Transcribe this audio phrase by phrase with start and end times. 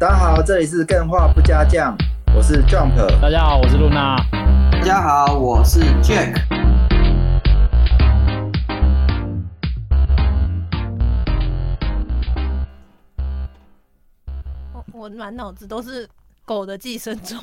[0.00, 1.96] 大家好，这里是更画不加酱，
[2.32, 2.94] 我是 Jump。
[3.20, 4.16] 大家好，我是露娜。
[4.70, 6.40] 大家好，我是 Jack。
[14.72, 16.08] 我我满脑子都是
[16.44, 17.36] 狗的寄生虫。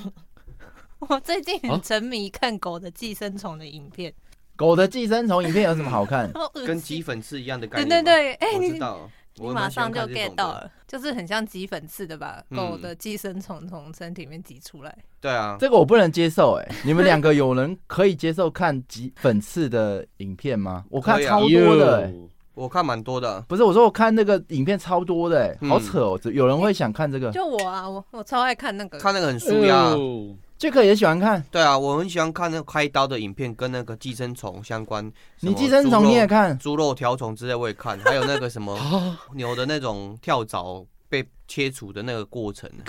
[1.09, 4.13] 我最近很沉迷看狗的寄生虫的影片。
[4.55, 6.31] 狗的寄生虫影片有什么好看？
[6.65, 8.03] 跟鸡粉刺一样的概对念吗。
[8.05, 10.33] 对对，哎、知道，你我马上就 get。
[10.35, 14.97] 到了，就是很像挤粉刺的把嗯狗的寄生虫从身体里面挤出来。
[15.19, 20.85] 对啊，这个我不能接受哎、你们两个有人可以接受看挤粉刺的影片吗？
[20.89, 22.13] 我看超多的、欸，
[22.53, 23.41] 我看蛮多的。
[23.47, 28.97] 不是我说我看那个影片超多的、欸，嗯好扯哦、有人会想看这个就我啊，我我超爱看那个。
[28.99, 29.75] 看那个很舒压。
[29.89, 31.43] 哦，Jack 也喜欢看。
[31.51, 35.11] 对啊，我很喜欢看那个开刀的影片，跟那个寄生虫相关。
[35.41, 36.57] 你寄生虫你也看？
[36.57, 38.77] 猪肉条虫之类我也看，还有那个什么
[39.35, 42.69] 牛的那种跳蚤被切除的那个过程。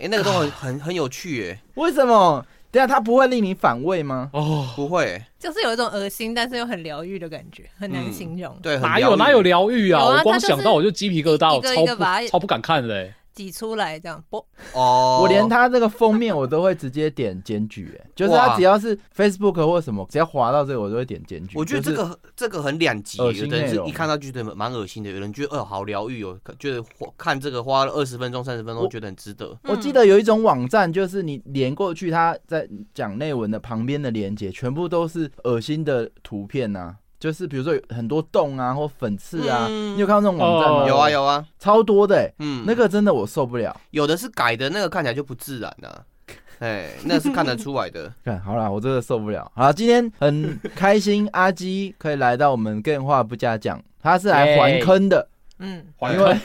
[0.00, 2.44] 哎、那个都很很很有趣哎，为什么？
[2.72, 4.30] 等一下它不会令你反胃吗？
[4.32, 8.58] 哦，不会，就是有一种恶心，但是又很疗愈的感觉，很难嗯形容。
[8.62, 10.00] 对，哪有哪有疗愈啊？
[10.00, 13.14] 啊我光想到我就鸡皮疙瘩，我超一个把它不超不敢看的欸。
[13.34, 15.20] 挤出来这样，啵，哦？
[15.22, 21.58] 我连他这个封面我都会直接点检举，哎，就是他只要是 Facebook 或什么，只要滑到这个我都会点检举。
[21.58, 29.56] 我觉得这就是个这个很两极，有的人是一看到就觉得蛮恶心的，有人觉得哦好疗愈哦，觉得花看这个花了二十分钟、三十分钟我觉得很值得。
[29.64, 40.82] 我记得有一种网站，就是你连过去，它在讲内文的旁边的连接，全部都是恶心的图片呐、就是比如说有很多洞啊或粉刺啊，嗯你有看到那种网站吗？
[40.82, 43.80] 哦有啊，有啊，超多的、欸，嗯，那个真的我受不了。
[43.92, 45.88] 有的是改的，那个看起来就不自然呐、
[46.58, 48.12] 哎，那是看得出来的。
[48.24, 49.48] 看好啦，我真的受不了。
[49.54, 55.28] 好啦，今天很开心，阿基可以来到我们更话不加讲，他是来还坑的，
[55.60, 56.36] 嗯，还因为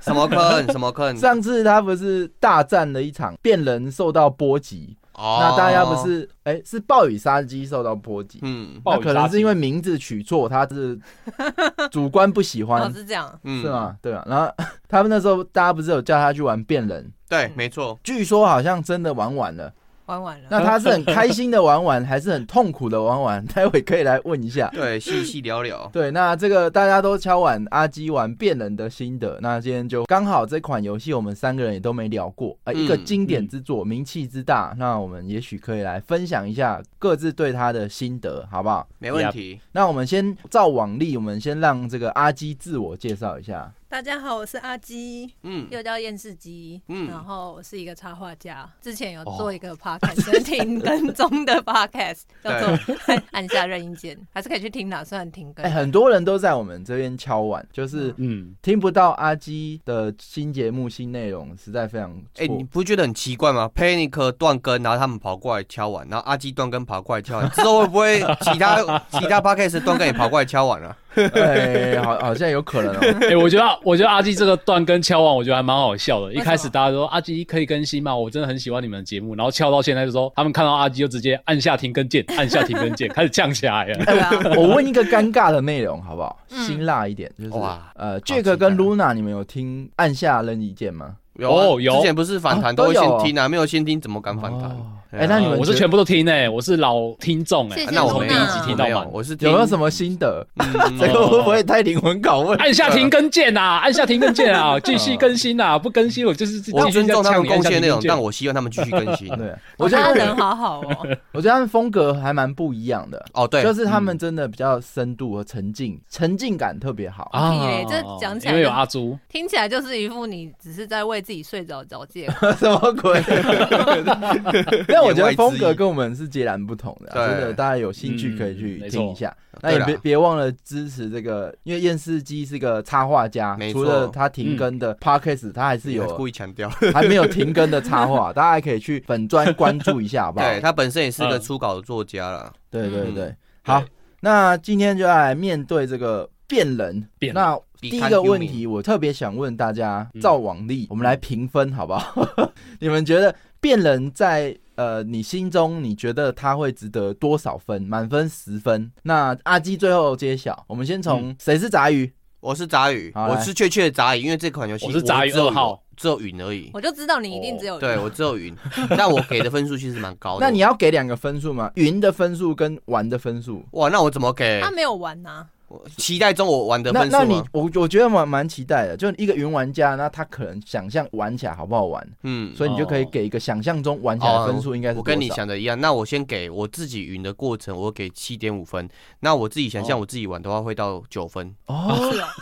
[0.00, 0.64] 什么坑？
[0.70, 1.14] 什么坑？
[1.18, 5.94] 上次他不是大战了一场，变人受到波及，哦那大家不？
[6.06, 10.98] 是哎、是暴雨杀鸡受到波及，嗯那可能是因为名字取错，他是
[11.92, 13.68] 主观不喜哦欢，是这样，嗯是？
[13.68, 13.96] 吗？
[14.00, 14.24] 对啊。
[14.26, 14.50] 然后
[14.88, 17.98] 他们那时候大家不是有叫他去玩变人，对，没错。
[18.02, 19.72] 据说好像真的玩完了。
[20.10, 20.48] 玩完了。
[20.50, 23.44] 那他是很开心的玩完，还是很痛苦的玩完？
[23.54, 24.68] 待会可以来问一下。
[24.72, 25.88] 对，细细聊聊。
[25.94, 38.88] 对，那这个大家都敲碗阿基玩变人的心得，那今天就刚好这款游戏我们三个人也都没聊过，呃，一个嗯经典之作，名气之大，那我们也许可以来分享一下各自对他的心得，好不好？
[38.98, 39.60] 没问题。
[39.72, 43.72] 那我们先照往例，我们先让这个阿基自我介绍一下。
[43.90, 52.96] 大家好，我是阿基，嗯，又叫验视机，嗯然后我是一个插画家，之前有做一个 podcast，停更中的 podcast，叫做
[53.32, 55.70] 按下任意键，还是可以去听的，虽然停更哎、。
[55.70, 62.56] 很多人都在我们这边敲碗，就是嗯，听不到阿基的新节目、新内容，实在非常哎、错。
[62.56, 68.76] 你不觉得很奇怪吗？Panic 断更，然后他们跑过来敲碗，然后阿基断更跑过来敲碗，之后会不会其他
[69.10, 70.96] 其他 podcast 断更也跑过来敲碗啊？
[71.14, 72.98] 哎、好，好像有可能哦、
[73.28, 76.32] 哎，我觉得我觉得阿基这个断跟敲完，我觉得还蛮好笑的。
[76.32, 78.14] 一开始大家都说阿基可以更新吗？
[78.14, 84.04] 我真的很喜欢你们的节目，然后敲到现在就说他们看到阿基就直接按下停更键，按下停更键，开始降下来了。
[84.22, 86.38] 啊，我问一个尴尬的内容好不好？
[86.50, 91.16] 嗯辛辣一点，就是哇呃，Jack 跟 Luna，你们有听按下任意键吗？
[91.40, 91.96] 有啊哦有。
[91.96, 94.70] 之前不是反弹都会先听啊，没有先听怎么敢反弹？
[94.70, 94.76] 哦。
[95.12, 95.58] 哎哎，那你们觉得？
[95.60, 97.84] 我是全部都听诶，我是老听众诶谢。
[97.86, 100.46] 谢那我没第，一集听到没有满，我是听有没有什么心得？
[100.54, 102.56] 嗯这个会不会太灵魂拷问？
[102.58, 109.26] 按下停更键啊，按下停更键啊，继续更新啊，不更新我就是我尊重他们贡献的内容，但我我希望他们继续更新。
[109.36, 109.48] 对，
[109.78, 117.28] 我我觉得觉得人好好哦， 我觉得他们风格还蛮不一样的，哦，对，就是他们真的比较深度和沉浸，沉浸感特别好。
[117.32, 122.50] 啊屁嘞这讲起来因为有阿朱，听起来就是一副你只是在为自己睡着找借口。
[122.58, 123.20] 什么鬼？
[124.88, 129.34] 但我觉得风格跟我们是截然不同的真的，大家有兴趣可以去听一下。
[129.62, 140.46] 那也别别忘了支持这个，因为验视机是个插画家，除了他停更的 podcast，他还是有故意强调， 还没有停更的插画，大家还可以去粉专关注一下，好不好？
[140.46, 142.52] 对他本身也是个嗯初稿的作家啦。
[142.70, 143.82] 对对嗯对，好，
[144.20, 147.06] 那今天就要来面对这个变人。
[147.18, 152.28] 变那第一个问题，我特别想问大家，嗯照往例，我们来评分好不好？
[152.80, 157.82] 你们觉得变人在呃你心中，你觉得他会值得多少分？
[157.82, 158.90] 满分十分。
[159.02, 162.12] 那阿基最后揭晓，我们先嗯从谁是杂鱼？
[162.40, 166.70] 我是杂鱼，我是确切的杂鱼，因为这款游戏我是杂鱼二号，只有云而已。
[166.72, 168.56] 我就知道你一定只有对我只有云，
[168.96, 170.46] 但我给的分数其实蛮高的。
[170.46, 171.70] 那你要给两个分数吗？
[171.74, 173.62] 云的分数跟玩的分数？
[173.72, 174.70] 哇，那我怎么给他？
[174.70, 175.59] 没有玩呐，我
[175.96, 177.44] 期待中我玩的那那你分数吗？
[177.52, 188.88] 我我觉得蛮蛮期待的，就一个云玩家，那他可能想象玩起来好不好玩，嗯，所以你就可以哦给一个想象中玩起来的分数应该是我跟你想的一样，那我先给我自己云的过程，我给七点五分。
[189.20, 191.54] 那我自己想象哦我自己玩的话，会到九分。
[191.66, 191.98] 哦，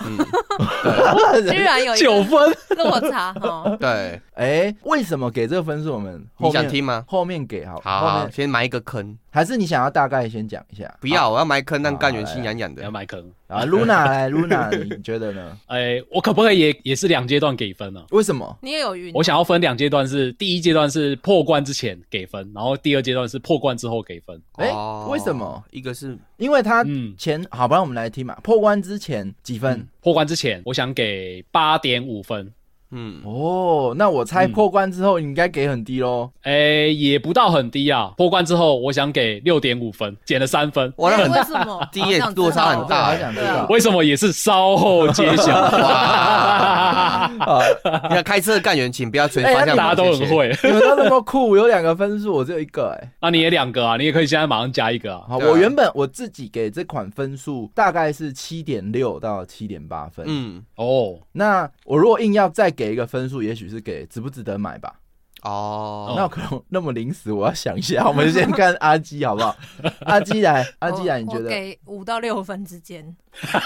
[0.07, 3.77] 嗯，居然有一九个分，落差哦。
[3.79, 5.93] 对，哎，为什么给这个分数？
[5.93, 7.05] 我们后你想听吗？
[7.07, 10.93] 后面给好，好好，先埋一个坑，还是你想要大概先讲一下？
[11.01, 12.83] 不要，我要埋坑，让干员心痒痒的。
[12.83, 13.25] 要埋坑。
[13.47, 15.57] 啊，Luna 来，Luna，你觉得呢？
[15.69, 18.05] 哎，我可不可以也也是两阶段给分呢？
[18.11, 18.59] 为什么？
[18.61, 24.43] 你也有晕，我想要分两阶段是，第一阶段是破关之前给分，然后第二阶段是破关之后给分。
[24.57, 25.63] 哎哦为什么？
[25.71, 28.37] 一个是因为他嗯，前好，不然我们来听嘛。
[28.43, 29.87] 破关之前几分？
[30.01, 32.53] 破关之前我想给八点五分，
[32.91, 36.31] 嗯，哦，那我猜嗯破关之后你应该给很低喽。
[36.43, 38.13] 哎，也不到很低啊。
[38.17, 40.93] 破关之后我想给六点五分，减了三分。
[40.97, 41.29] 我，为什
[41.67, 41.89] 么？
[41.93, 43.67] 第一页好想知落差很大想知道。
[43.69, 45.55] 为什么也是稍后揭晓？
[45.59, 47.31] 啊，
[48.09, 49.95] 你看开车的干员，请不要吹哎方向大家。
[49.95, 50.57] 都很会。
[50.63, 55.25] 你们都那么酷，有两个分数，我只有一个哎、那你也两个啊，你也可以现在马上加一个啊。
[55.29, 60.25] 好，我原本我自己给这款分数大概是七点六到七点八分。
[60.29, 65.01] 嗯，哦，那我如果硬要再给一个分数，也许是给值不值得买吧。
[65.43, 68.07] 哦，那可能那么临时，我要想一下。
[68.07, 69.57] 我们先看阿基好不好？
[70.07, 71.49] 阿基来，阿基来，你觉得？
[71.49, 73.05] 给五到六分之间，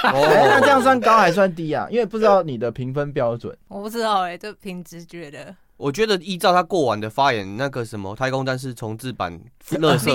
[0.04, 1.86] 哦那这样算高还算低啊？
[1.90, 3.54] 因为不知道你的评分标准。
[3.68, 5.54] 我不知道哎，就凭直觉的。
[5.82, 9.38] 我觉得依照他过往的发言，那个什么太空战士重置版、
[9.78, 10.10] 乐色、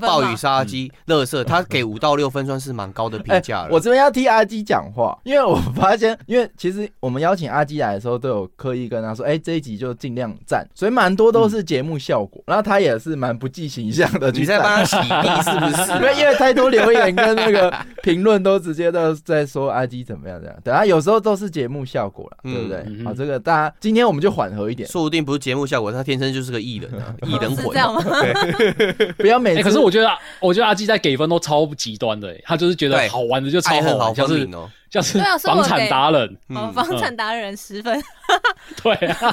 [0.00, 12.42] 暴雨杀机、乐色，他给五到六分算是蛮高的评价我这边要替阿基讲话，因为我发现，因为其实我们邀请阿基来的时候，都有刻意跟他说，哎、这一集就尽量赞，所以蛮多都是节目效果。
[12.46, 14.84] 然后他也是蛮不计形象的你在帮他。
[14.84, 17.72] 洗地是不是、 因为因为太多留言跟那个
[18.02, 22.84] 评论都直接都在说阿基怎么样怎样，等下，有时候都是节目效果了，对不对？
[22.86, 27.74] 嗯好，这个大家今天我们就缓和一点，定不是节目效果，他天生就是个艺人啊， 艺人魂是这。
[27.74, 28.02] 样吗？
[28.20, 29.62] 哎、 不要每次。
[29.62, 30.10] 可是我觉得，
[30.40, 34.68] 我觉得阿基在给分都超极端的、欸，他就是觉得对好玩的就超爱恨好好玩，像是分明哦。
[34.90, 37.98] 像是对啊所以我房产给达人，哦，嗯房产达人十分，
[38.82, 39.32] 对啊，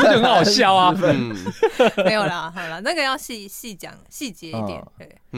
[0.00, 0.94] 就很好笑啊。
[1.02, 1.34] 嗯，
[2.04, 4.80] 没有啦，好了，那个要细细讲细节一点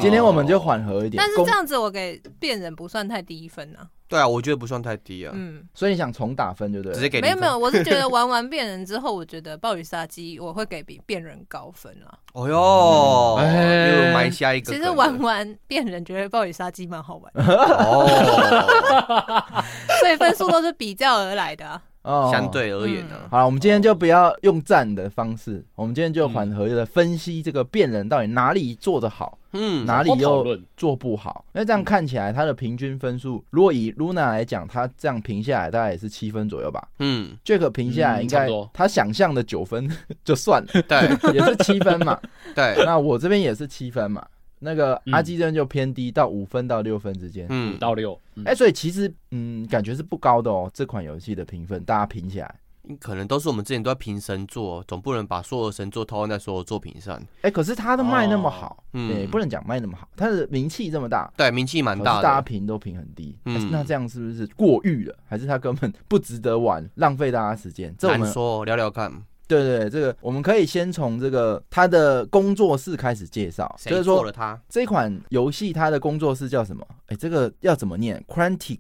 [0.01, 3.89] 今天我们就缓和一点，但是这样子我给变人不算太低分啊。
[4.09, 6.95] 对啊，我觉得不算太低啊，嗯，所以你想重打分就对了。
[6.95, 7.21] 直接给。
[7.21, 12.17] 没有没有，我是觉得玩完变人之后，我觉得暴雨杀机我会给比变人高分啊。
[12.33, 14.73] 哦哟，哎又埋下一个。
[14.73, 18.07] 其实玩完变人，觉得暴雨杀机蛮好玩，哦，
[20.01, 21.83] 所以分数都是比较而来的啊。
[22.03, 31.45] 哦相对而言呢，好了，我们今天就不要用赞的方式，我们今天就缓和的分析这个变人到底哪里做的好，嗯，哪里又做不好。
[31.53, 36.87] 那这样看起来，他的平均分数，如果以 Luna 来讲，他这样评下来大概也是七分左右吧。
[36.99, 39.89] 嗯，Jack 评下来应该他想象的九分
[40.25, 42.21] 就算了，对 也是七分嘛。
[42.55, 44.27] 对，那我这边也是七分嘛。
[44.61, 47.45] 那个嗯阿基真就偏低，到五分到六分之间。
[47.45, 50.69] 五嗯，到六，嗯哎、所以其实嗯，感觉是不高的哦。
[50.75, 52.55] 这款游戏的评分，大家评起来，
[52.99, 57.23] 可能都是我们之前都在评神作，总不能把所有神作套用在所有作品上。
[57.43, 62.43] 哎、可是他的卖那么好，嗯对，不能讲卖那么好，他的名气这么大，对，名气蛮可是大家。
[62.49, 65.15] 评都评很低，嗯哎那这样是不是过誉了？
[65.27, 67.95] 还是他根本不值得玩，浪费大家时间？
[67.99, 69.13] 这我们说，聊聊看，
[69.47, 74.59] 对对对，这个我们可以先从这个他的工作室开始介绍，就谁是说他？
[74.69, 76.87] 这款游戏他的工作室叫什么？
[77.09, 78.79] 哎，这个要怎么念？Quantic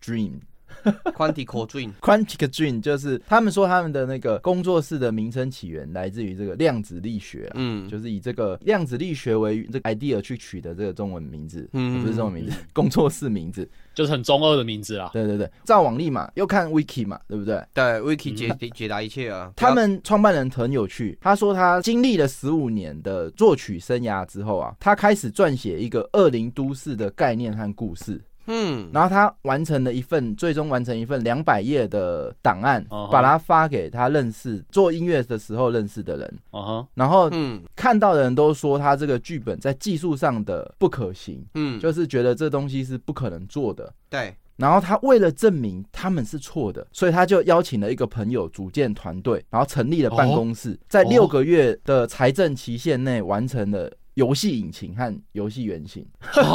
[0.00, 0.34] Dream。
[1.16, 13.68] Quantico Dream，Quantic Dream 就是他们说他们的那个工作室的名称起源来自于这个量子力学啊，嗯，就是以这个量子力学为这个 idea 去取的这个中文名字，嗯不是中文名字，工作室名字。
[13.94, 15.10] 就是很中二的名字啊。
[15.12, 17.60] 对对对，照往例嘛，又看 wiki 嘛，对不对？
[17.74, 19.52] 对，Wiki 解解答一切啊。
[19.56, 36.38] 他们创办人很有趣，他说他经历了十五年的作曲生涯之后啊，他开始撰写一个恶灵都市的概念和故事，嗯，然后他完成了一份，最终完成一份两百页的档案哦，把它发给他认识做音乐的时候认识的人，
[36.94, 37.62] 然后嗯。
[37.76, 43.92] 看到的人都说他这个剧本在技术上的不可行，嗯，就是觉得这东西是不可能做的。
[44.10, 56.04] 对，然后他为了证明他们是错的，所以他就邀请了一个朋友组建团队，然后成立了办公室，在六个月的财政期限内完成了游戏引擎和游戏原型。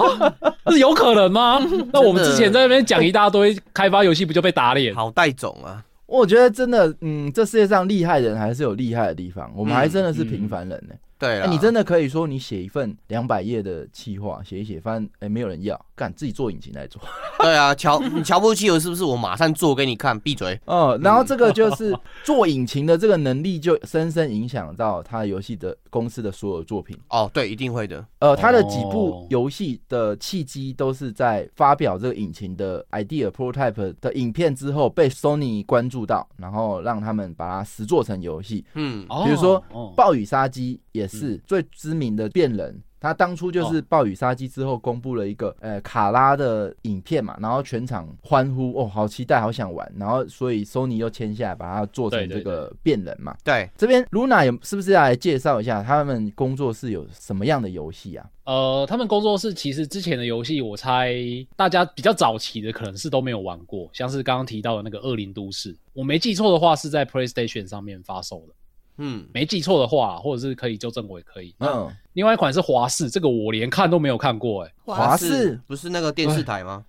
[0.67, 1.59] 这有可能吗？
[1.93, 4.93] 那我们之前在那边讲一大堆开发游戏，不就被打脸？
[4.93, 5.81] 好带种啊。
[6.05, 10.93] 我觉得真的，嗯，这世界上厉害人还是有厉害的地方，我们还真的是嗯平凡人呢、
[11.23, 17.01] 对你真的可以说你写一份两百页的企划，写一写，反正哎没有人要，干自己做引擎来做。
[17.39, 19.03] 对啊，瞧 你瞧不起我是不是？
[19.03, 20.59] 我马上做给你看，闭嘴。
[20.65, 26.97] 哦，然后这个就是做引擎的这个能力，就深深影响到他游戏的公司的所有作品。
[27.09, 28.05] 哦，对，一定会的。
[28.19, 38.65] 呃，他的几哦部游戏的契机都是在发表这个引擎的 idea prototype 的影片之后，被 Sony 关注到，然后让他们把它实做成游戏。
[38.75, 42.81] 嗯，哦比如说哦暴雨杀机也是最知名的变人。
[42.99, 53.35] 他当初就是暴雨杀机之后公布了一个呃卡拉的影片嘛，然后全场欢呼哦，好期待，好想玩，然后所以 Sony 又签下来把它做成这个变人嘛。
[53.43, 58.25] 对，这边 Luna 有是不是要来介绍一下他们工作室有什么样的游戏啊？
[58.45, 61.13] 呃，他们工作室其实之前的游戏，我猜
[61.57, 68.53] 大家比较早期的可能是都没有玩过，像是刚刚提到的那个《恶灵都市》，我没记错的话是在 PlayStation 上面发售的，
[68.97, 71.55] 嗯，没记错的话，或者是可以纠正我也可以。
[71.59, 76.83] 嗯，另外一款是华视，这个我连看都没有看过，哎，华视不是那个电视台吗？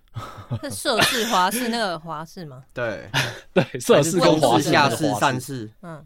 [0.63, 2.63] 是涉事华视那个华视吗？
[2.73, 3.09] 对，
[3.53, 5.69] 对，涉事跟华视、下视的视、华上视。
[5.81, 6.05] 嗯，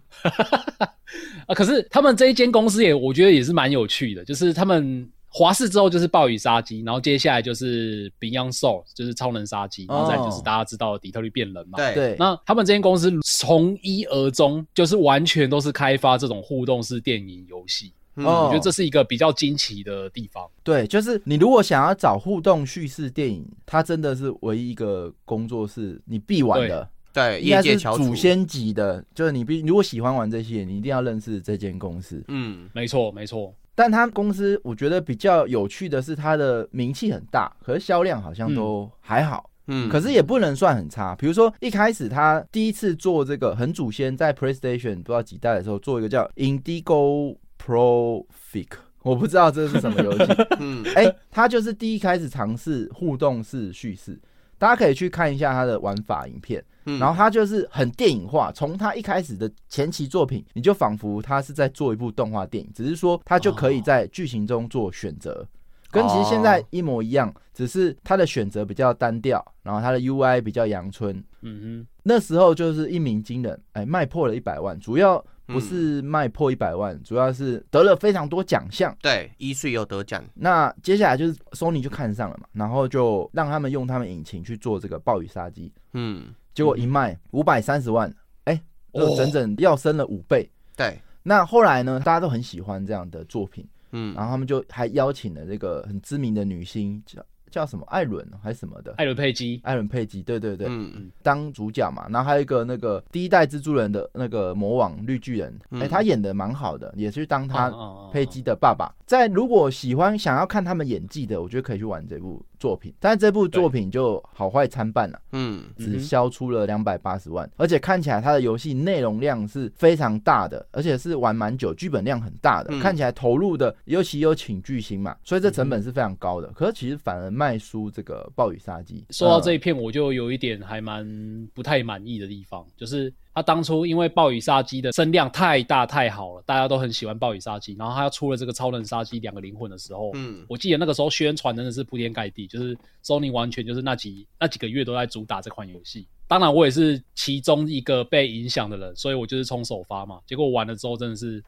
[1.45, 11.77] 啊，可是他们这一间公司也，我觉得也是蛮有趣的，就是他们华视之后就是暴雨杀机，然后接下来就是 Beyond Soul，就是超能杀机，然后再就是大家知道的底特律变人嘛。
[11.77, 17.93] 对，对，那他们这间公司从一而终，就是完全都是开发这种互动式电影游戏。
[18.15, 20.45] 嗯哦我觉得这是一个比较惊奇的地方。
[20.61, 28.13] 对，就是你如果想要找互动叙事电影，它真的是唯一一个工作室你必玩的，对，应该是祖。
[28.13, 32.21] 先级的，就是你必如果喜欢玩这些，你一定要认识这间公司。
[32.27, 33.53] 嗯，没错，没错。
[33.79, 39.49] 但他公司我觉得比较有趣的是，他的名气很大，可是销量好像都还好。
[39.67, 41.15] 嗯，可是也不能算很差。
[41.15, 48.67] 比如说一开始他第一次做这个很祖先，在 PlayStation 不知道几代的时候做一个叫 Indigo Pro Fic，
[49.01, 50.25] 我不知道这是什么游戏。
[50.59, 54.19] 嗯，哎、他就是第一开始尝试互动式叙事，
[54.57, 56.61] 大家可以去看一下他的玩法影片。
[56.97, 65.45] 嗯然后他就是很电影化，从他一开始的前期作品，你就仿佛他是在做一部动画电影，只是说他就可以在剧情中做选择。
[65.91, 71.23] 跟其实现在一模一样，只是他的选择比较单调，然后他的 UI 比较阳春。
[71.41, 78.95] 嗯哼那时候就是一鸣惊人，哎，卖破了一百万，主要不是卖破一百万，主要是得了非常多奖项。
[79.01, 80.23] 对，一岁又得奖。
[80.35, 86.27] 那接下来就是 Sony 就看上了嘛，然后就让他们用他们引擎去做这个暴雨杀机，嗯，
[86.59, 88.13] 结果一卖五百三十万，
[88.43, 88.61] 哎、
[88.93, 90.49] 就哦整整要升了五倍。
[90.75, 94.13] 对，那后来呢，大家都很喜欢这样的作品，嗯。
[94.13, 101.09] 然后他们就还邀请了这个很知名的女星，叫叫什么艾伦还是什么的，，艾伦佩姬，艾伦佩姬，对对对，嗯。
[101.23, 108.93] 当主角嘛，然后还有一个那个第一代蜘蛛人的那个魔王绿巨人，哎、嗯他演的蛮好的，也是当他嗯嗯嗯佩姬的爸爸。
[109.05, 112.93] 在如果喜欢想要看他们演技的，我觉得可以去玩这部作品。
[112.99, 126.47] 但是这部作品就好坏参半了，嗯只销出了两百八十万，而且看起来它的游戏内容量是非常大的，而且是玩蛮久，剧本量很大的，嗯看起来投入的尤其有请巨星嘛，所以这成本是非常高的。
[126.49, 129.05] 可是其实反而卖输这个暴雨杀机。
[129.09, 146.07] 说到这呃一片，我就有一点还蛮不太满意的地方，就是他当初因为暴雨杀机的声量太大太好了，大家都很喜欢暴雨杀机，然后他出了这个超能杀机两个灵魂的时候，嗯我记得那个时候宣传真的是铺天盖地，就是 Sony 完全就是那几那几个月都在主打这款游戏。
[146.27, 150.19] 当然，我也是其中一个被影响的人，所以我就是冲首发嘛。
[150.27, 151.43] 结果玩了之后，真的是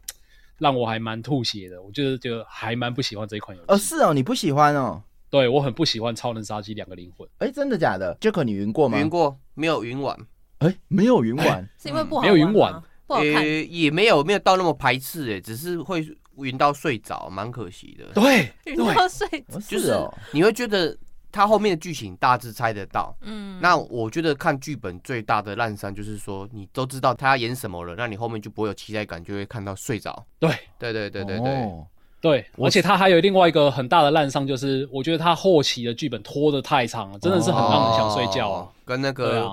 [0.57, 1.79] 让我还蛮吐血的。
[1.81, 3.67] 我就是觉得还蛮不喜欢这一款游戏。
[3.67, 5.03] 哦，是哦，你不喜欢哦？
[5.29, 7.29] 对我很不喜欢超能杀机两个灵魂。
[7.38, 9.00] 哎、真的假的？Jack，你云过吗？
[9.00, 10.17] 云过没有云玩？
[10.62, 11.70] 哎、没有云玩。
[11.77, 13.36] 是因为不好没有云玩玩吗，不好看。
[13.36, 18.06] 呃，也没有没有到那么排斥哎，只是会云到睡着，蛮可惜的。
[18.13, 19.27] 对 晕到睡。
[19.41, 19.94] 着就是
[20.32, 20.98] 你会觉得
[21.32, 23.15] 他后面的剧情大致猜得到。
[23.22, 30.25] 嗯，那我觉得看剧本最大的烂伤就是说，你都知道他要演什么了，那你后面就不会有期待感，就会看到睡着。
[30.39, 31.86] 对对对对对对，哦
[32.22, 38.70] 对，而且他还有另外一个很大的烂伤，就是我觉得他后期的剧本拖得太长了，真的是很让人想睡觉啊哦。
[38.91, 39.50] 跟那个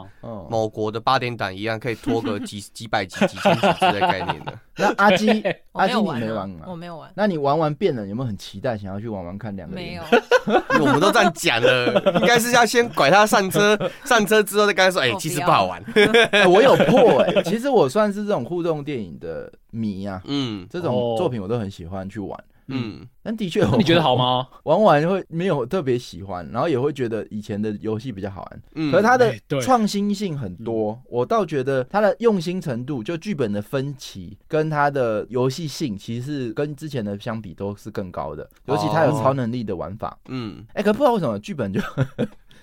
[0.50, 4.58] 某国的八点档一样，可以拖个几 几百集、几千集之类的概念的。
[4.76, 5.28] 那阿基，
[5.72, 6.64] 阿基你没玩啊没玩啊？
[6.66, 9.76] 我没有玩，那你玩完变了，有没有很期待想要去玩玩看两个？
[9.76, 10.02] 没有。。
[10.46, 15.80] 因为我们都这样讲了，应该是要先拐他上车，上车之后再跟他说，哎、其实不好玩。
[16.32, 22.38] 哎我有破哎、其实我算是这种互动电影的迷啊，嗯，这种哦作品我都很喜欢去玩。
[22.68, 24.14] 嗯，但的确， 你觉得好？
[24.16, 24.46] 吗？
[24.64, 28.62] 玩完会没有特别喜欢，然后也会觉得以前的游戏比较好玩。
[28.74, 38.48] 嗯可是它的创新性很多，我倒觉得它的用心程度，就剧本的分歧跟它的游戏性，其实是跟之前的相比都是更高的。
[38.66, 41.80] 尤其它有哦超能力的玩法，嗯，哎、可不知道为什么剧本就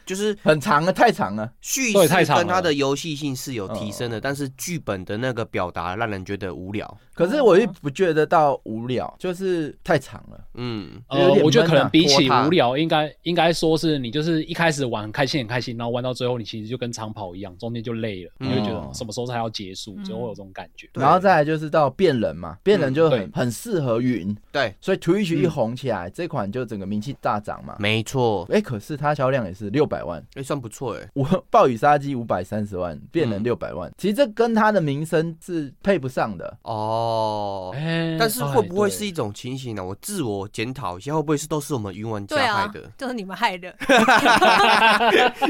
[0.05, 1.51] 就是很长了，太长了。
[1.61, 6.97] 叙对太长事跟它的游戏性是有提升的，哦但是剧本的那个表达让人觉得无聊。
[7.13, 10.39] 可是我也不觉得到无聊，就是太长了。
[10.55, 18.49] 嗯，呃，我觉得可能比起无聊，应该应该说是你就是一开始玩很开心很开心，然后玩到最后你其实就跟长跑一样，中间就累了，嗯。
[18.49, 20.89] 你会觉得什么时候才要结束，就会有这种感觉。
[20.93, 25.43] 然后再来就是到变人嘛，变人就很、很适合云，对，所以 Twitch 嗯。
[25.43, 27.75] 一红起来，这款就整个名气大涨嘛。
[27.79, 31.09] 没错，哎、可是它销量也是六百万，哎，算不错哎。
[31.13, 36.57] 我 暴雨杀机五百三十万，变人嗯六百万，其实这跟他的名声是配不上的。
[36.63, 39.83] 哦，哎但是会不会哎是一种情形呢？
[39.83, 43.73] 我自我检讨一下，会不会是都是我们云玩家害的？， 就是你们害的。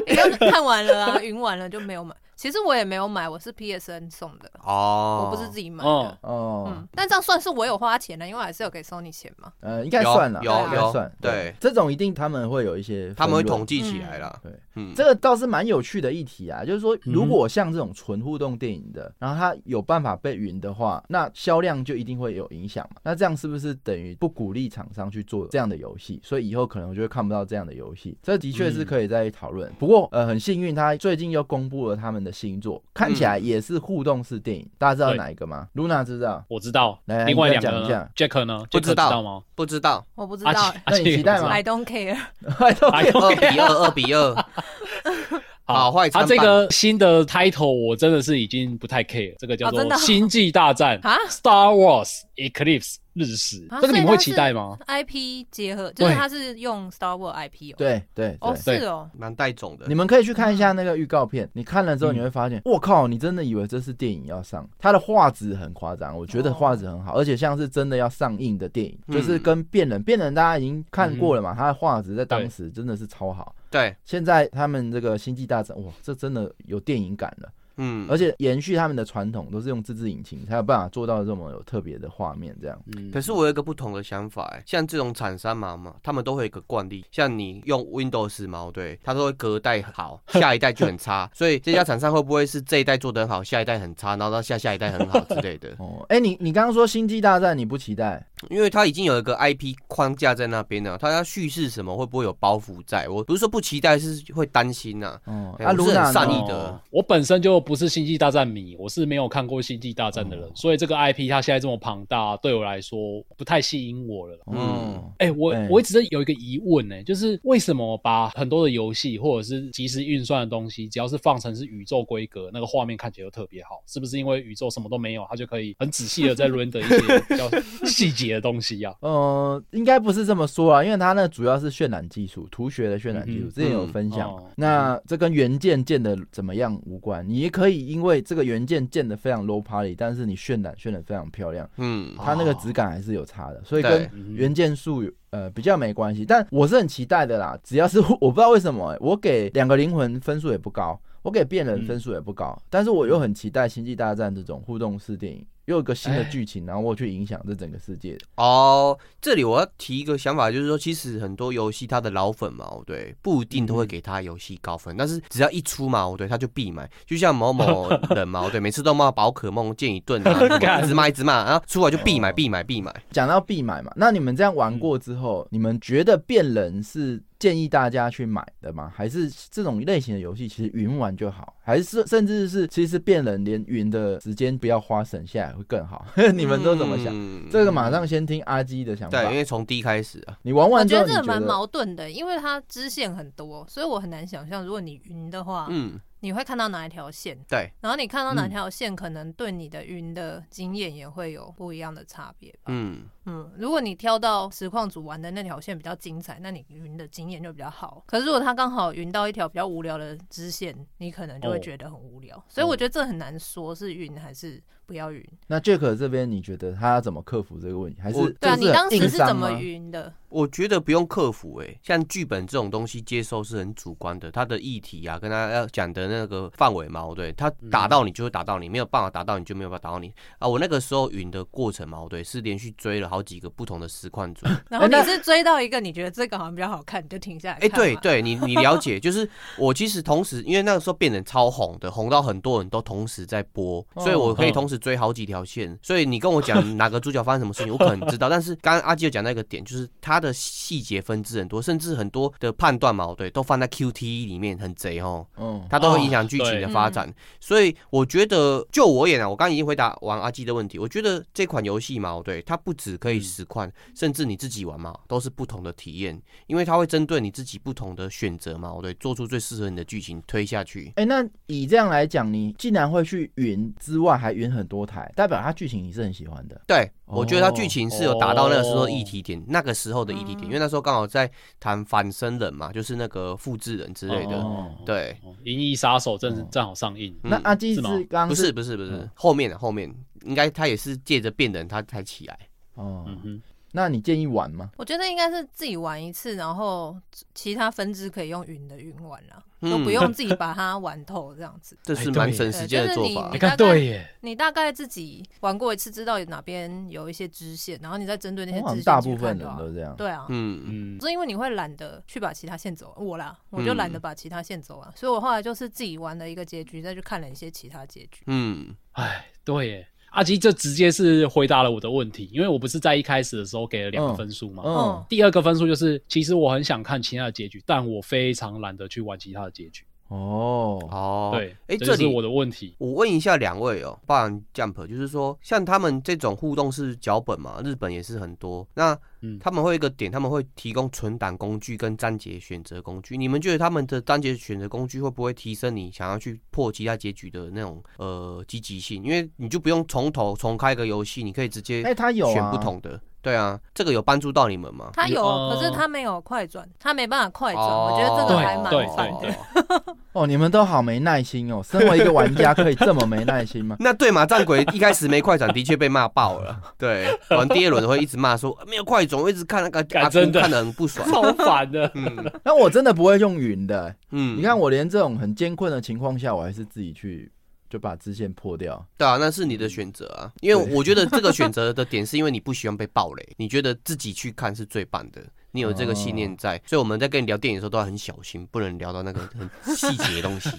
[0.08, 2.16] 因为看完了啊，云完了就没有买。
[2.36, 6.30] 其实我也没有买，我是 PSN 送的，哦，我不是自己买哦的。
[6.30, 9.52] 哦，嗯，但这样算是我有花钱的，因为我还是有给 Sony 钱嘛。
[9.60, 11.12] 呃，应该算了，有应该有算。
[11.22, 13.66] 对这种一定他们会有一些，他们会统。
[13.66, 14.40] 计起来了。
[14.44, 23.02] 对，嗯，这个倒是蛮有趣的议题啊，就是说，嗯如果像这种纯互动电影的，然后它有办法被云的话，那销量就一定会有影响嘛。
[23.04, 26.20] 那这样是不是等于不鼓励厂商去做这样的游戏？
[26.22, 28.16] 所以以后可能就会看不到这样的游戏。
[28.22, 29.74] 这的确是可以再讨论。
[29.80, 34.68] 不过呃，很幸运，他最近又公布了他们的星座，看起来也是互动式电影。
[34.80, 36.44] 大家知道哪一个吗？Luna 知道？
[36.50, 38.66] 我知道来，另外两个讲一下，Jack 呢？
[38.72, 39.44] 不知道道吗？
[39.54, 42.18] 不知道，我不知阿道奇，那你期待吗 I don't care。
[42.60, 45.42] I don't care 二比二，二比二。
[45.74, 57.76] 好坏他这个新的 title 我真的是已经不太 care，这个叫做《哦真的哦星际大战》啊 Star Wars Eclipse 日食啊，这个你们会期待吗？IP 结合，就是对它是用 Star Wars IP 哦。
[57.78, 58.80] 对对哦，对。
[58.80, 59.96] 是哦，蛮带种的你。
[59.96, 73.56] 们可以去看一下那个预告片，你看了之后嗯你会发现，我靠，你真的以为这是电影要上，它的画质很夸张，我觉得画质很好，而且像是真的要上映的电影，嗯就是跟变人，变人大家已经看过了嘛，它的画质在当时真的是超好。
[73.76, 82.80] 对，现在他们这个星际大战，哇，这真的有电影感了，嗯，而且延续他们的传统，都是用自制引擎才有办法做到这么有特别的画面，这样。
[82.96, 95.70] 嗯可是我有一个不同的想法、欸，像这种厂商嘛嘛，他们都会有一个惯例，像你用 Windows 嘛，对，它都会隔代好，下一代就很差， 所以这家厂商会不会是这一代做得很好，下一代很差，然后到下下一代很好之类的？
[95.80, 98.26] 哦，哎、你你刚刚说星际大战你不期待？
[98.50, 103.08] 因为它已经有一个 IP 框架在那边了，它要叙事什么会不会有包袱在？
[103.08, 114.40] 我不是说不期待，是会担心呐、哦，啊，哎我是很卢娜善意的哦我本身就不是星际大战迷，我是没有看过星际大战的人，所以这个 IP 它现在这么庞大，对我来说不太吸引我了。
[114.52, 123.82] 嗯，哎、我哎我一直有一个疑问呢、就是为什么把很多的游戏或者是即时运算的东西，只要是放成是宇宙规格，那个画面看起来就特别好？
[123.88, 127.50] 是不是因为宇宙什么都没有，它就可以很仔细的在 render 一些比较
[127.86, 128.94] 细节的东西啊？
[129.02, 134.30] 嗯， 应该不是这么说啊，因为它那主要是渲染技术，图学的渲染技术，嗯之前有分享。
[134.30, 146.26] 哦那这跟原件建的怎么样无关，你也可以因为这个元件建的非常 low poly，但是你渲染渲染非常漂亮，嗯，它那个质感还是有差的，所以跟嗯元件数呃比较没关系。
[146.26, 155.46] 但我是很期待的啦，只要是我不知道为什么、欸我给两个灵魂分数也不高，我给变人分数也不高，但是我又很期待星际大战这种互动式电影。
[155.66, 158.18] 又有一个新的哎剧情，然后我去影响这整个世界。
[158.36, 166.90] 哦，这里我要提一个想法，就是说，其实很多游戏它的老粉嘛，对，不一定都会给他游戏高分，但是只要一出嘛，对，他就必买。
[167.06, 172.94] 就像某某人嘛，对，每次都骂宝可梦见一顿啊， 一直骂一直骂，然后出来就必买必买必买。
[173.12, 178.92] 讲到必买嘛，那你们这样玩过之后，你们觉得变人是建议大家去买的吗？
[178.96, 181.56] 还是这种类型的游戏其实云玩就好？
[181.64, 186.06] 还是甚至是其实变人连云的时间不要花省下来会更好？
[186.34, 187.14] 你们都怎么想？
[187.14, 189.38] 嗯这个马上先听阿基的想法对，因。
[189.38, 202.68] 为从 D 开始啊，你玩我完之后，你觉得这个蛮矛盾的，因为它支线很多，所以我很难想象，如果你云的话，嗯，你会看到哪一条线，对，然后你看到嗯哪条线，可能对你的云的经验也会有不一样的差别吧。
[202.68, 208.04] 嗯，嗯，如果你挑到实况组玩的那条线比较精彩，那你云的经验就比较好。
[208.06, 212.44] 可是如果他刚好云到一条比较无聊的支线，你可能就会哦觉得很无聊。
[212.48, 215.26] 所以我觉得这很难说是云还是不要云。
[215.48, 218.00] 那 Jack 这边，你觉得他要怎么克服这个问题？
[218.00, 220.14] 还是对啊，你当时是怎么吗云的？
[220.30, 230.46] 我觉得不用克服诶、像剧本这种东西接收是很主观的，它的议题啊，跟他要讲的那个范围嘛，对，他打到你就会打到你，没有办法打到你就没有办法打到你啊。
[230.46, 234.46] 我那个时候云的过程嘛，对，是连续追了好好几个不同的实况组。
[234.70, 237.70] 然后你是追到一个你觉得这个好像比较好看，你就停下来哎。
[237.70, 245.78] 对对，你你了解， 就是我其实同时，因为那个时候变得超红的，红到很多人都同时在播，所以我可以同时追好几条线。
[245.82, 248.28] 所以你跟我讲哪个主角发生什么事情，我可能知道。
[248.28, 255.26] 但是刚刚阿基有讲到一个点，就是他的细节分支很多，甚至很多的判断嘛，对，都放在 QTE 里面，很贼哦。
[255.38, 260.78] 嗯，它都会影响剧情的发展，所以我觉得，就我而言啊，我刚刚已经回答完阿基的问题。
[260.80, 270.92] 我觉得这款游戏嘛，对它不只可以实况，甚至你自己玩嘛，都是不同的体验，因为它会针对你自己不同的选择嘛，对，做出最适合你的剧情推下去。
[270.96, 276.60] 哎、那以这样来讲，你竟然会去云之外还云很多台，代表它剧情你是很喜欢的。
[276.66, 284.38] 对，哦我觉得它剧情是有达到那个时候的议题点，哦那个时候的议题点，因为那时候刚好在谈反生人嘛，就是那个复制人之类的。
[284.38, 292.40] 哦对，哦银翼杀手正哦正好上映，嗯那阿基是刚不是不是不是，后面的后面应该他也是借着变人他才起来。
[292.76, 294.70] 哦，嗯哼，那你建议玩吗？
[294.78, 296.96] 我觉得应该是自己玩一次，然后
[297.34, 299.72] 其他分支可以用云的云玩了，嗯。
[299.72, 301.76] 都不用自己把它玩透这样子。
[301.82, 303.34] 这是蛮省时间的做法对就是你。
[303.34, 309.96] 你看对耶，你大概自己玩过一次，知道哪边有一些支线，然后你再针对那些支线大部分人都这样。
[309.96, 318.22] 对啊，嗯，嗯，是因为你会懒得去把其他线走，我啦，我就懒得把其他线走啊，所以我后来就是自己玩了一个结局，再去看了一些其他结局。
[318.28, 324.64] 嗯，哎，对耶，阿基这直接是回答了我的问题，因为我不是在一开始的时候给了两个嗯分数嘛？
[324.66, 329.84] 嗯，第二个分数就是，其实我很想看其他的结局，但我非常懒得去玩其他的结局。
[330.08, 332.76] 哦，哦，对，哎，这是我的问题。
[332.78, 338.68] 我问一下两位哦，包含 Jump，就是说像他们这种互动式脚本嘛，日本也是很多。
[338.76, 343.18] 那嗯他们会有一个点，他们会提供存档工具跟章节选择工具。
[343.18, 349.04] 你们觉得他们的章节选择工具会不会提升你想要去破其他结局的那种呃积极性？
[349.04, 353.02] 因为你就不用从头重开一个游戏，你可以直接哎、他有啊，选不同的。
[353.26, 354.92] 对啊，这个有帮助到你们吗？
[354.94, 359.96] 他有，呃可是他没有快转，他没办法快转，哦我觉得这个对还蛮对烦的。
[360.14, 361.62] 哦，你们都好没耐心哦。
[361.64, 363.76] 身为一个玩家，可以这么没耐心吗？
[363.82, 366.56] 那对嘛，战鬼一开始没快转，的确被骂爆了。
[366.78, 371.10] 对， 玩第二轮会一直骂说没有快转，我一直看那个阿真的看得很不爽。
[371.10, 377.32] 超烦的，嗯那我真的不会用云的、嗯，你看，我连这种很艰困的情况下，我还是自己去
[377.76, 378.84] 就把支线破掉。
[378.98, 380.32] 对啊，那是你的选择啊。
[380.40, 390.50] 因为我觉得这个选择的点是因为你不喜欢被暴雷，你觉得自己去看是最棒的，你有这个信念在，所以我们在跟你聊电影的时候都要很小心，不能聊到那个很细节的东西。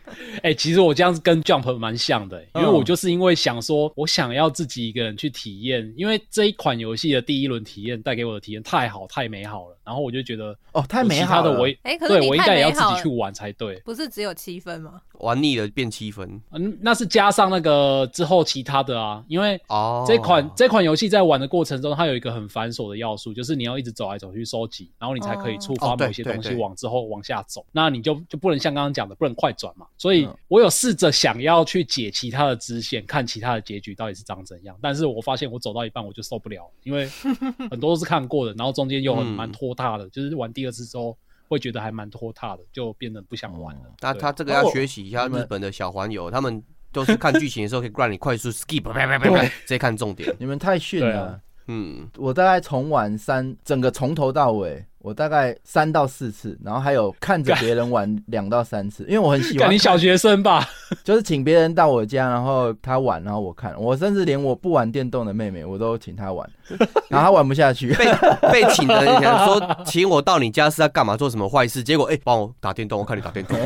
[0.42, 11.42] 哎、其实我这样子跟 Jump 蛮像的、因为嗯我就是因为想说，我想要自己一个人去体验，因为这一款游戏的第一轮体验带给我的体验太好太美好了，然后我就觉得哦，太美好了。
[11.42, 13.76] 他的我也哎，可是对我应该也要自己去玩才对。
[13.80, 15.00] 不是只有七分吗？
[15.20, 20.04] 玩腻了变七分嗯，那是加上那个之后其他的啊，因为哦。
[20.06, 27.64] 这款这款游戏在玩的过程中，它有一个很繁琐的要素，就是你要一直走来走去收集，然后你才可以触发某些东西往之后往下走。
[27.70, 29.81] 那你就就不能像刚刚讲的，不能快转嘛。
[29.96, 30.36] 所以嗯。
[30.48, 37.08] 我有试着想要去解其他的支线，看其他的结局到底是长怎样，但是我发现我走到一半我就受不了，因为
[37.70, 39.32] 很多都是看过的，然后中间又很嗯。
[39.34, 41.16] 蛮拖沓的，就是玩第二次之后
[41.48, 43.82] 会觉得还蛮拖沓的，就变得不想玩了。
[43.82, 44.08] 对。
[44.08, 50.34] 那他这个要哦学习一下日本的小环游，他们都是看剧情的时候可以让你快速 skip，啪啪啪啪啪直接看重点。
[50.38, 51.40] 你们太逊了。
[51.68, 60.66] 嗯，我大概重玩三，整个从头到尾，我大概三到四次，然后还有看着别人玩 两到三次，因为我很喜欢你小学生吧？
[61.02, 66.48] 就是请别人到我家，然后他玩，然后我看，我甚至连我不玩电动的妹妹，我都请她玩，
[67.08, 68.04] 然后她玩不下去，被
[68.52, 71.16] 被请的人想说请我到你家是要干嘛？
[71.16, 71.82] 做什么坏事？
[71.82, 73.58] 结果哎，帮我打电动，我看你打电动。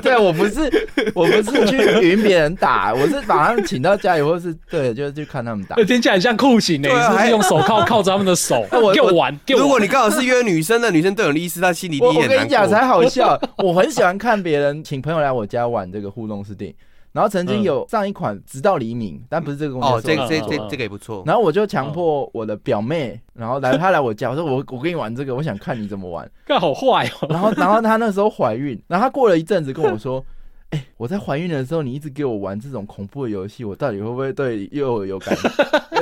[0.00, 5.76] 对我不是我不是去云别人打，我是把他们请到家里，或是对，就是去看他们打。
[5.84, 8.66] 听起来很像酷刑呢、对啊是不是用手铐铐着他们的手？
[8.72, 9.66] 我给我玩，给我玩。
[9.66, 12.68] 如果你刚好是约女生的，女生都有意思，她心里第我跟你讲。
[12.68, 16.76] 才好笑，我很喜欢看别人请朋友来我家玩这个互动式电影，
[17.12, 21.22] 然后曾经有上一款《直到黎明》，但不是这个公司哦，这这这这个也不错。
[21.26, 26.30] 然后我就强迫我的表妹，然后来她来我家，我说我我跟你玩这个，我想看你怎么玩。
[26.44, 27.26] 干好坏哦！
[27.30, 30.24] 然后然后她那时候怀孕，然后她过了一阵子跟我说。
[30.70, 35.34] 哎、我在怀孕的时候，你一直给我玩这种恐怖的游戏，我到底会不会对幼儿有感？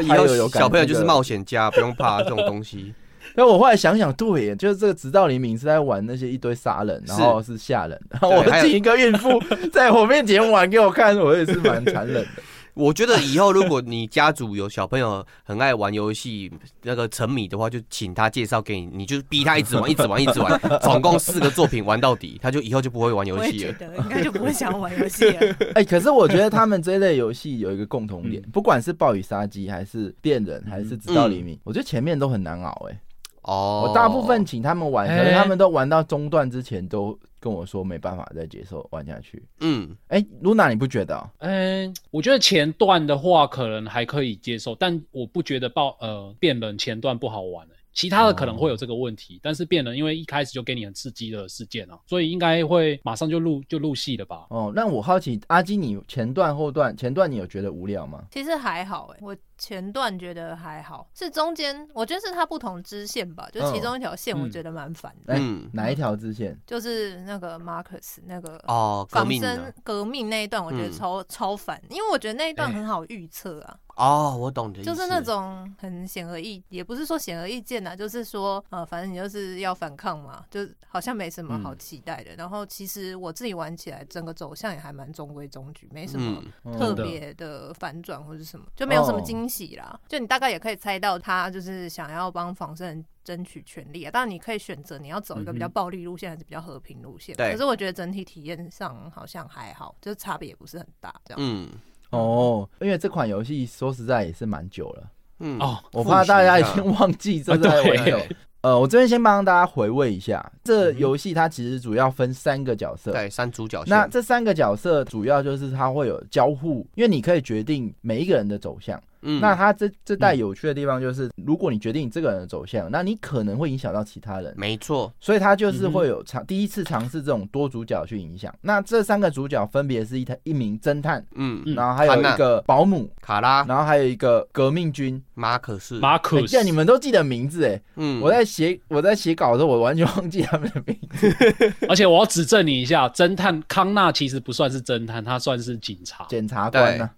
[0.03, 2.93] 以还后有有感小朋友就是冒险家，不用怕这种东西。
[3.35, 12.29] 但我后来想想，对耶，就是这个直到黎明是在玩那些一堆杀人，然后是吓人， 然后我还有请一个孕妇 在我面前玩给我看，我也是蛮残忍的。
[12.77, 23.73] 我觉得以后如果你家族有小朋友很爱玩游戏，那个沉迷的话，就请他介绍给你，你就逼他一直玩，一直玩，一直玩，总共四个作品玩到底，他就以后就不会玩游我也戏了。
[23.73, 25.57] 觉得应该就不会想玩游戏了。
[25.75, 33.01] 哎、可是我觉得他们这一类游戏有一个共同点，嗯不管是暴雨杀机还是电人还是直到黎明，我觉得前面都很难熬哎、
[33.47, 39.43] 哦，我大部分请他们玩，可哎能他们都玩到中段之前都跟我说没办法再接受玩下去。
[39.61, 41.31] 嗯，哎、露娜你不觉得、哦？
[41.39, 54.47] 嗯，我觉得前段的话可能还可以接受，但我不觉得爆呃变冷前段不好玩、欸、其他的可能会有这个问题，但是变人因为一开始就给你很刺激的事件啊，所以应该会马上就入就入戏了吧？
[54.51, 58.23] 哦，那我好奇阿基，你前段后段前段你有觉得无聊吗？
[58.31, 66.55] 其实还好哎，我前段觉得还好，是中间我觉得是它不同支线吧，就是其中一条线我觉得蛮烦的，哎、嗯哪一条支线？
[66.67, 70.93] 就是那个 Marcus 那个哦，革命生，革命那一段，我觉得嗯。
[70.93, 72.75] 超、超烦，因为我觉得那一段哎。
[72.75, 82.35] 很好预测啊，哦，我懂你的意思，就是那种很显而易，也不是说显而易见呐，就是说呃，反正你就是要反抗嘛，就好像没什么好期待的。
[82.37, 86.43] 然后其实我自己玩起来，整个走向也还蛮中规中矩，没什么
[86.79, 89.99] 特别的反转或者什么，就没有什么哦惊喜啦。
[90.07, 94.11] 就你大概也可以猜到，他就是想要帮仿生人争取权利啊。
[94.11, 97.35] 当然，你可以选择你要走一个比较暴力路线，还是比较和平路线。
[97.35, 101.15] 对可是我觉得整体体验上好像还好，就是差别也不是很大。
[101.25, 101.71] 这样，嗯
[102.11, 105.03] 哦，因为这款游戏说实在也是蛮久了，
[105.41, 108.19] 嗯哦我怕大家已经忘记这在玩对久。
[108.63, 113.13] 呃，我这边先帮大家回味一下，这游戏它其实主要分三个角色。
[113.13, 119.01] 对三主角线，那这三个角色主要就是它会有交互，因为你可以决定每一个人的走向。
[119.23, 119.41] 嗯。
[119.41, 124.53] 那他这这代有趣的地方就是，如果你决定这个人的走向，那你可能会影响到其他人。
[124.57, 128.55] 没错，所以他就是会有尝第一次尝试这种多主角去影响。
[128.61, 131.75] 那这三个主角分别是一台一名侦探，嗯，嗯。
[131.75, 133.65] 然后还有一个保姆，卡拉。
[133.67, 135.23] 然后还有一个革命军。
[135.39, 141.31] 马可是，哎马可既然你们都记得名字，哎，嗯，我在写我在写稿的时候，我完全忘记他们的名字。
[141.91, 146.25] 而且我要指正你一下，侦探康纳其实不算是侦探，他算是警察。
[146.31, 147.11] 检察官呢？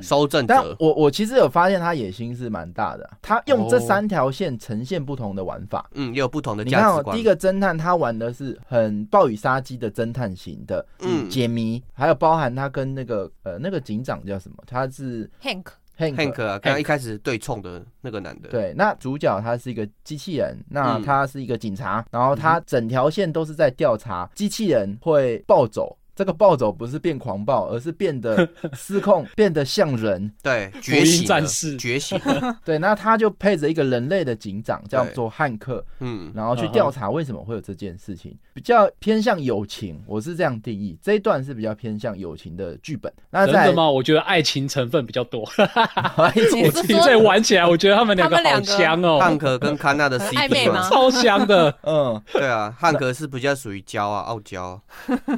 [0.00, 5.88] 收正但者，我我其实有发现他野心是蛮大的啊，他用这哦三条线呈现不同的玩法。
[5.94, 7.16] 嗯，也有不同的你看哦，价值观。
[7.16, 14.56] 第一个侦探他玩的是很暴雨杀机的侦探型的，嗯解谜，还有包含他跟那个呃那个警长叫什么？
[14.66, 15.64] 他是 Hank
[15.98, 16.14] Hank。
[16.14, 25.96] Hank 啊，刚刚一开始对冲的那个男的，，对，那主角他是一个机器人，那嗯他是一个警察，然后他整条线都是在调查机器人会暴走。
[26.18, 30.28] 这个暴走不是变狂暴，而是变得 失控，变得像人。
[30.42, 40.98] 对，觉醒战士觉醒了， 对，那他就配着一个人类的警长，叫做汉克，嗯，然后去调查为什么会有这件事情，比较偏向友情，我是这样定义。
[41.00, 43.12] 这一段是比较偏向友情的剧本。
[43.30, 43.88] 那在真的吗？
[43.88, 45.42] 我觉得爱情成分比较多。
[46.18, 51.72] 我自在玩起来，我觉得他们两个好香哦，汉克跟康纳的很 CP 超香的。
[51.82, 54.82] 嗯，对啊，汉克是比较属于娇啊，傲娇，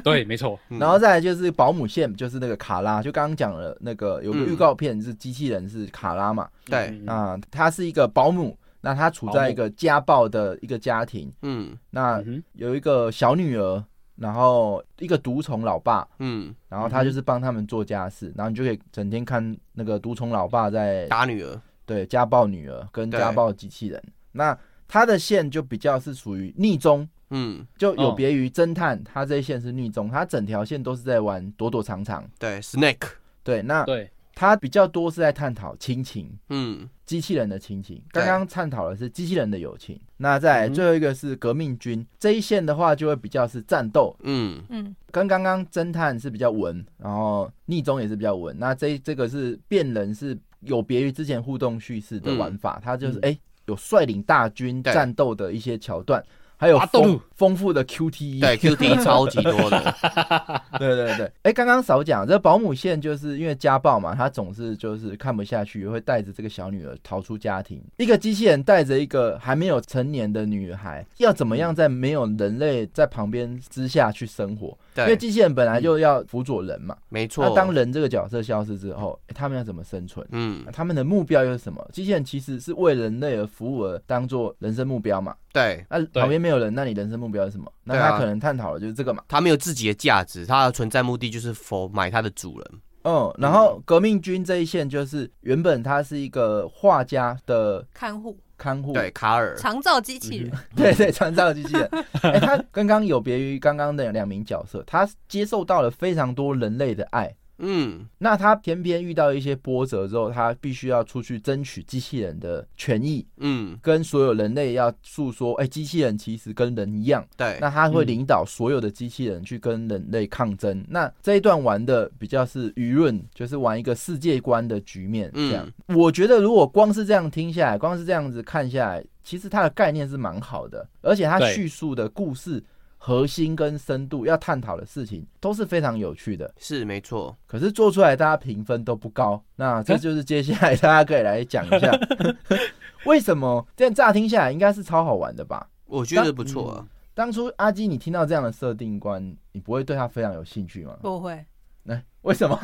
[0.03, 0.59] 对，没错。
[0.71, 0.79] 嗯。
[0.79, 7.07] 然后再来就是保姆线，就是那个卡拉，就刚刚讲了那个有个嗯预告片是机器人是卡拉嘛，对，嗯。
[7.07, 11.77] 啊，她是一个保姆，那她处在一个家暴的一个家庭，嗯。
[11.91, 13.83] 那有一个小女儿，
[14.15, 24.57] 然后一个独宠老爸，嗯，然后她就是帮他们做家事，然后你就可以整天看那个独宠老爸在打女儿，对家暴女儿跟家暴机器人，那
[24.87, 27.07] 他的线就比较是属于逆中。
[27.31, 32.23] 嗯，就有哦别于侦探，他这一线是逆中，他整条线都是在玩躲躲藏藏。
[32.37, 33.07] 对，Snake，
[33.43, 38.01] 对，那对，他比较多是在探讨亲情，嗯机器人的亲情。
[38.11, 39.99] 刚刚探讨的是机器人的友情。
[40.17, 48.55] 那再来嗯最后一个是革命军这一线的话，就会比较是战斗，嗯嗯，跟刚刚侦探是比较稳，然后逆中也是比较稳。
[48.57, 56.23] 那这这个是变人是有别于之前互动叙事的玩法，他就是嗯哎、有率领大军战斗的一些桥段。
[56.61, 59.95] 还有丰丰富的 QTE，对 QTE 超级多的，
[60.77, 67.81] 对对对，哎，刚刚少讲，这保姆线就是因为家暴嘛，他总是就是看不下去，会带着这个小女儿逃出家庭。
[67.97, 74.77] 一个机器人带着一个还没有成年的女孩，要怎么样在没有人类在旁边之下去生活？
[74.97, 80.25] 因为，机器人本来就要辅佐人嘛，没错那，当人这个角色消失之后，诶他们要怎么生存？
[80.31, 81.85] 嗯，他们的目标又是什么？
[81.93, 85.35] 机器人其实是为人类而服务而当做人生目标嘛。
[85.53, 87.71] 对，那旁边没有人，那你人生目标是什么？
[87.83, 89.23] 那他可能探讨的就是这个嘛。
[89.27, 92.71] 他没有自己的价值，他的存在目的就是否买他的主人，
[93.03, 101.89] 嗯，然后革命军这一线就是原本他是一个画家的看护看护，对，卡尔，长照机器人， 对对，长照机器人。
[102.21, 117.25] 哎、他刚刚有别于刚刚的两名角色，他接受到了非常多人类的爱，嗯，那他偏偏遇到一些波折之后，他必须要出去争取机器人的权益，嗯，跟所有人类要诉说，哎、机器人其实跟人一样。
[117.37, 120.83] 对，那他会领导所有的机器人去跟人类抗争。
[120.89, 125.31] 那这一段玩的比较是舆论，就是玩一个世界观的局面。
[125.33, 132.63] 这样，我觉得如果光是这样听下来，光是这样子看下来，其实它的概念是蛮好的，而且它叙述的故事
[133.03, 136.53] 核心跟深度要探讨的事情都是非常有趣的。
[136.59, 137.35] 是没错。
[137.47, 141.91] 可是做出来大家评分都不高，那这就是接下来大家可以来讲一下，
[143.05, 145.67] 为什么这样乍听下来应该是超好玩的吧？
[145.85, 146.87] 我觉得不错啊。
[147.15, 150.95] 当初阿基你听到这样的设定观，你不会对他非常有兴趣吗？
[151.01, 151.43] 不会，
[151.87, 152.55] 哎，为什么？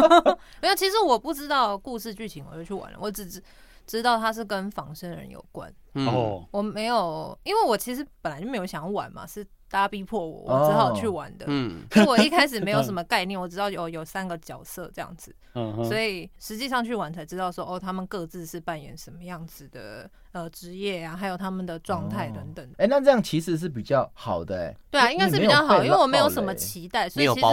[0.60, 0.74] 没有。
[0.74, 2.98] 其实我不知道故事剧情，我就去玩了。
[3.00, 3.42] 我只知
[3.86, 5.72] 知道它是跟仿生人有关。
[5.94, 11.46] 嗯，哦，我没有，因为我其实本来就没有想玩嘛，是大家逼迫我，我只好去玩的。
[11.48, 22.68] 嗯，因为我一开始没有什么概念， 我知道有有三个角色这样子，嗯，所以实际上去玩才知道说，哦，他们各自是扮演什么样子的呃职业啊，还有他们的状态等等。
[22.78, 26.54] 哎、那这样其实是比较好的、哎，对啊，应该是比较好，因为我没有什么。
[26.56, 27.46] 期待，所以其实。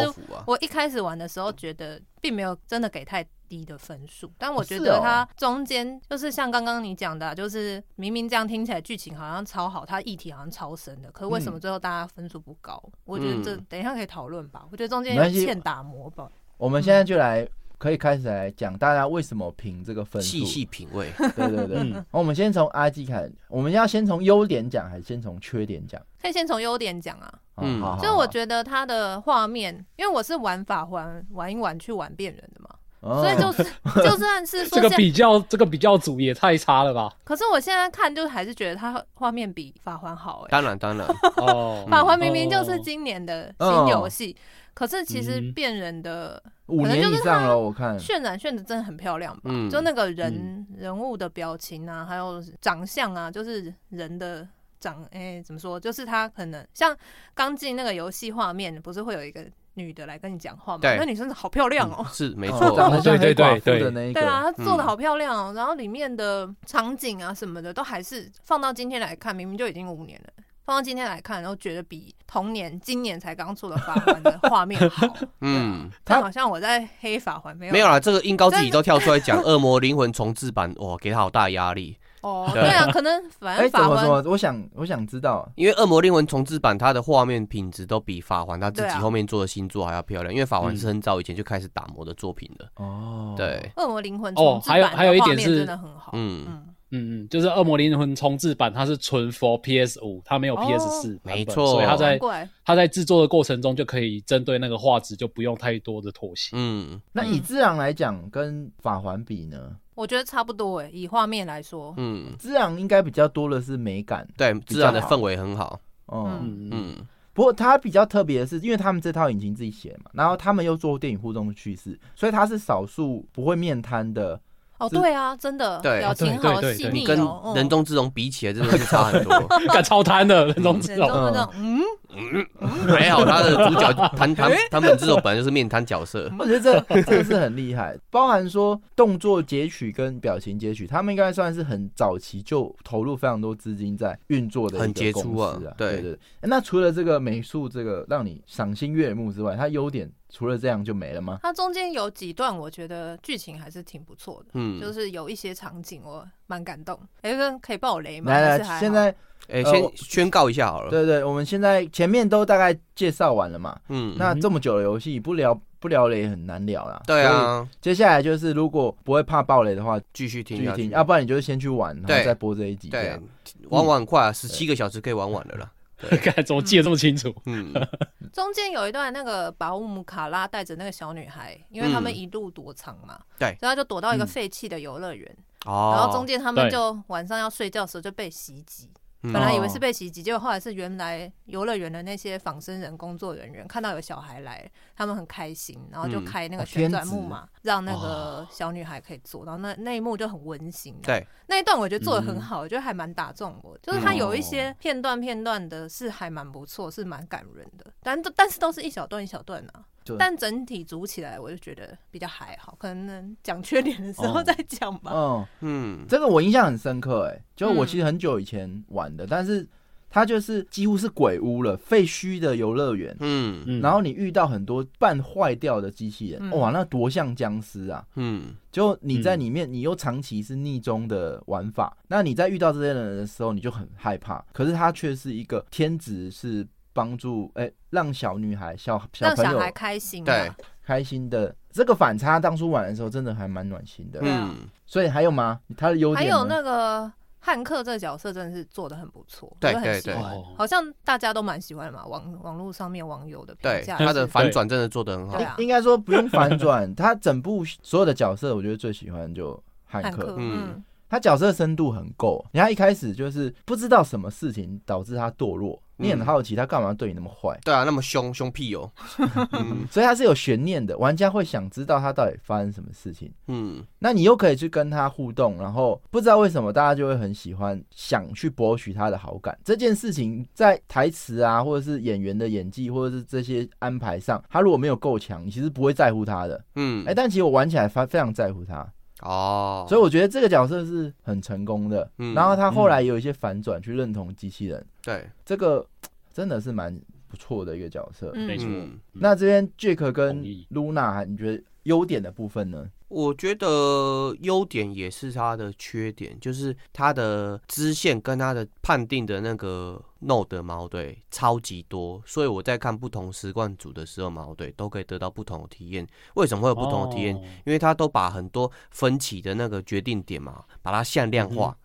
[0.48, 12.82] 我一开始玩的时候觉得并没有真的给太低的分数，但我觉得它中间就是像刚刚你讲的啊、就是明明这样听起来剧情好像超好，它议题好像超深的，可为什么嗯最后大家分数不高？
[13.04, 14.66] 我觉得这嗯等一下可以讨论吧。
[14.72, 16.32] 我觉得中间欠打磨吧。
[16.58, 17.46] 我们现在就来
[17.84, 20.30] 可以开始来讲大家为什么评这个分数。
[20.30, 21.12] 细细品味。
[21.36, 21.80] 对对对。
[21.82, 22.06] 嗯。
[22.12, 26.02] 我们先从阿基开始，我们要先从优点讲，还是先从缺点讲？
[26.22, 27.82] 可以先从优点讲啊，嗯。
[27.82, 32.70] 好好好就是我觉得它的画面，因为我是玩法玩玩一玩去玩变人的嘛，
[33.02, 33.22] 哦。
[33.22, 33.64] 所以就是
[34.10, 37.14] 就算是说这个比较这个比较组也太差了吧？
[37.26, 44.34] 可是我现在看就还是觉得它画面比法环好哎、当然，当然， 哦，法环明明就是哦今年的哦新游戏，
[44.74, 45.54] 可是其实嗯。
[45.54, 48.00] 变人的五年以上了，我看。
[48.00, 49.42] 渲染渲的真的很漂亮吧？
[49.46, 54.48] 嗯就那个人、人物的表情啊，还有长相啊，就是人的
[54.80, 55.80] 长，哎、怎么说？
[55.80, 56.96] 就是他可能像
[57.34, 60.80] 刚进那个游戏画面，不是会有一个女的来跟你讲话吗？
[60.82, 62.78] 对那女生好漂亮哦、是没哦错。
[62.78, 64.22] 长得像黑对对寡妇对的那一个。
[64.22, 75.08] 对啊，她做的嗯好漂亮哦、然后里面的场景啊什么的，都还是放到今天来看，明明就已经五年了，放到今天来看，然后觉得比同年今年才刚出的法环的 画面好。
[75.42, 81.98] 嗯，他好像我在黑法环没有没有啦，这个音高自己都跳出来讲《恶魔灵魂重置版》，哇，给他好大压力。
[82.22, 84.24] 哦，对对啊，可能反哎，正法环怎么？
[84.32, 85.46] 我想，我想知道。
[85.56, 92.70] 因为《恶魔灵魂重置版》它的画面品质都比法环他自己后面做的新作还要漂亮，因为法环嗯是很早以前就开始打磨的作品了。
[92.76, 96.12] 哦，对，恶魔灵魂哦重置版还有还有一点是真的很好。
[96.14, 102.20] 嗯，嗯，嗯嗯嗯，就是《恶魔灵魂重置版》，它是纯 for PS 五，它没有 PS 四、没错所以它在
[102.64, 106.56] 它在制作的过程中就可以针对那个画质就不用太多的妥协。
[106.56, 109.76] 嗯那以自然来讲，跟法环比呢？
[109.96, 114.28] 我觉得差不多诶，以画面来说，嗯，自然应该比较多的是美感。
[114.38, 115.80] 对，自然的氛围很好。
[116.08, 124.40] 哦、嗯嗯嗯，嗯，不过它比较特别的是，因为他们这套引擎自己写嘛，然后他们又做电影互动叙事，所以它是少数不会面瘫的。
[124.84, 127.18] 哦，对啊，真的对表情好细腻你跟
[127.56, 129.34] 人中之龙比起来，真的是差很多。
[129.74, 131.10] 敢超贪的人中之龙，
[131.58, 131.82] 嗯，
[132.16, 132.46] 嗯，
[132.88, 136.30] 还好他的主角谭谭谭本之手本来就是面瘫角色。
[136.38, 145.74] 我觉得这这个是很厉害，包含说动作截取跟表情截取，他们应该算是很早期就投入非常多资金在运作的一个很杰出公司啊。
[145.78, 146.20] 对对。
[146.42, 151.40] 那除了这个美术这个让你赏心悦目之外，它优点除了这样就没了吗？
[151.44, 157.00] 它中间有几段我觉得剧情还是挺不错的，嗯，就是有一些场景我蛮感动。
[157.22, 158.32] 哎，这可以爆雷吗？
[158.32, 159.14] 来来，现在
[159.48, 160.90] 哎，先宣告一下好了。
[160.90, 163.80] 对对，我们现在前面都大概介绍完了嘛。
[163.90, 167.00] 嗯，那这么久的游戏不聊不聊雷很难聊啦。
[167.06, 170.90] 对，啊，接下来就是如果不会怕爆雷的话，继续继续听。
[170.90, 172.90] 要不然你就先去玩，然后再播这一集。
[172.90, 173.22] 这对样，
[173.70, 175.72] 玩玩快啊，十七个小时可以玩完了啦。
[176.24, 177.34] 干怎么记得这么清楚？
[177.46, 177.74] 嗯，
[178.34, 182.16] 中间有一段那个保姆卡拉带着那个小女孩，因为他们嗯。
[182.16, 183.50] 一路躲藏嘛，对。
[183.60, 184.28] 所以他就躲到一个嗯。
[184.28, 188.90] 废弃的游乐园，哦，然后中间他们就晚上要睡觉的时候就被袭击。
[189.24, 199.46] 嗯本来以为哦是被袭击，结果后来是原来游乐园的那些仿生人工作人员看到有小孩来，他们很开心，然后就嗯开那哦个旋转木马，让那个小女孩可以坐。
[199.46, 203.78] 然后那那一幕就很温馨。，对，那一段我觉得做的嗯很好，我觉得还蛮打中我。
[203.82, 209.86] 就是它有一些片段片段的是还蛮不错，是蛮感人的，但但是都是一小段一小段啊。
[210.06, 215.12] 对但整体组起来，我就觉得比较还好，可能讲缺点的时候哦再讲吧。
[215.14, 219.68] 嗯，嗯，这个我印象很深刻，哎，就我嗯其实很久以前玩的，但是
[220.10, 223.16] 它就是几乎是鬼屋了，废墟的游乐园。
[223.20, 228.06] 嗯嗯，然后你遇到很多半坏掉的机器人，嗯哇，那多像僵尸啊！
[228.16, 234.44] 嗯就你在里面，你又长期是逆中的玩法，那你在遇到这些人的时候，你就很害怕。
[234.52, 240.26] 可是它却是一个天职，是帮助哎、让小女孩、小小朋友让小孩开心嘛。
[240.26, 240.52] 对
[240.86, 241.54] 开心的。
[241.72, 244.20] 这个反差当初玩的时候，真的还蛮暖心的。
[244.22, 245.60] 嗯，所以还有吗？
[245.76, 250.24] 他的优点还有那个汉克这个角色真的是做的很不错，对很喜对对
[250.56, 255.38] 好像大家都蛮喜欢嘛，网网络上面网友的评对，价他的反转真的做的很好。
[255.40, 262.46] 啊应该说不用反转，他整部所有的角色，我觉得最喜欢就汉克，，嗯嗯，他角色深度很够。
[262.52, 268.92] 你看一开始就是不知道什么事情导致他堕落，你很嗯好奇他干嘛对你那么坏，对啊，那么凶凶屁哦。
[269.54, 273.32] 嗯所以他是有悬念的，玩家会想知道他到底发生什么事情。
[273.48, 279.58] 嗯那你又可以去跟他互动，然后不知道为什么大家就会很喜欢，想去博取他的好感。
[279.64, 286.64] 这件事情在台词啊，或者是演员的演技，或者是这些安排上，他如果没有够强，你其实不会在乎他的。
[286.76, 288.86] 嗯哎、，但其实我玩起来非非常在乎他，
[289.22, 292.10] 哦，所以我觉得这个角色是很成功的。
[292.18, 295.86] 嗯然后他后来有一些反转，去认同机器人，对，这个
[296.34, 298.32] 真的是蛮不错的一个角色。
[298.34, 298.68] 嗯没错。
[298.68, 302.90] 嗯那这边 Jack 跟 Luna，你觉得优点的部分呢？
[303.14, 316.08] 我觉得优点也是它的缺点，就是它的支线跟它的判定的那个 node 矛对超级多，所以我在看不同时冠组的时候，矛对都可以得到不同的体验。
[316.34, 317.36] 为什么会有不同的体验？
[317.36, 321.78] 哦因为它都把很多分歧的那个决定点嘛，把它向量化，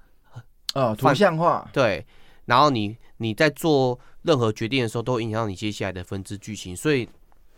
[0.74, 2.06] 哦，图范像化，对，
[2.46, 7.08] 然后你你在做任何决定的时候，都会影响到你接下来的分支剧情，所以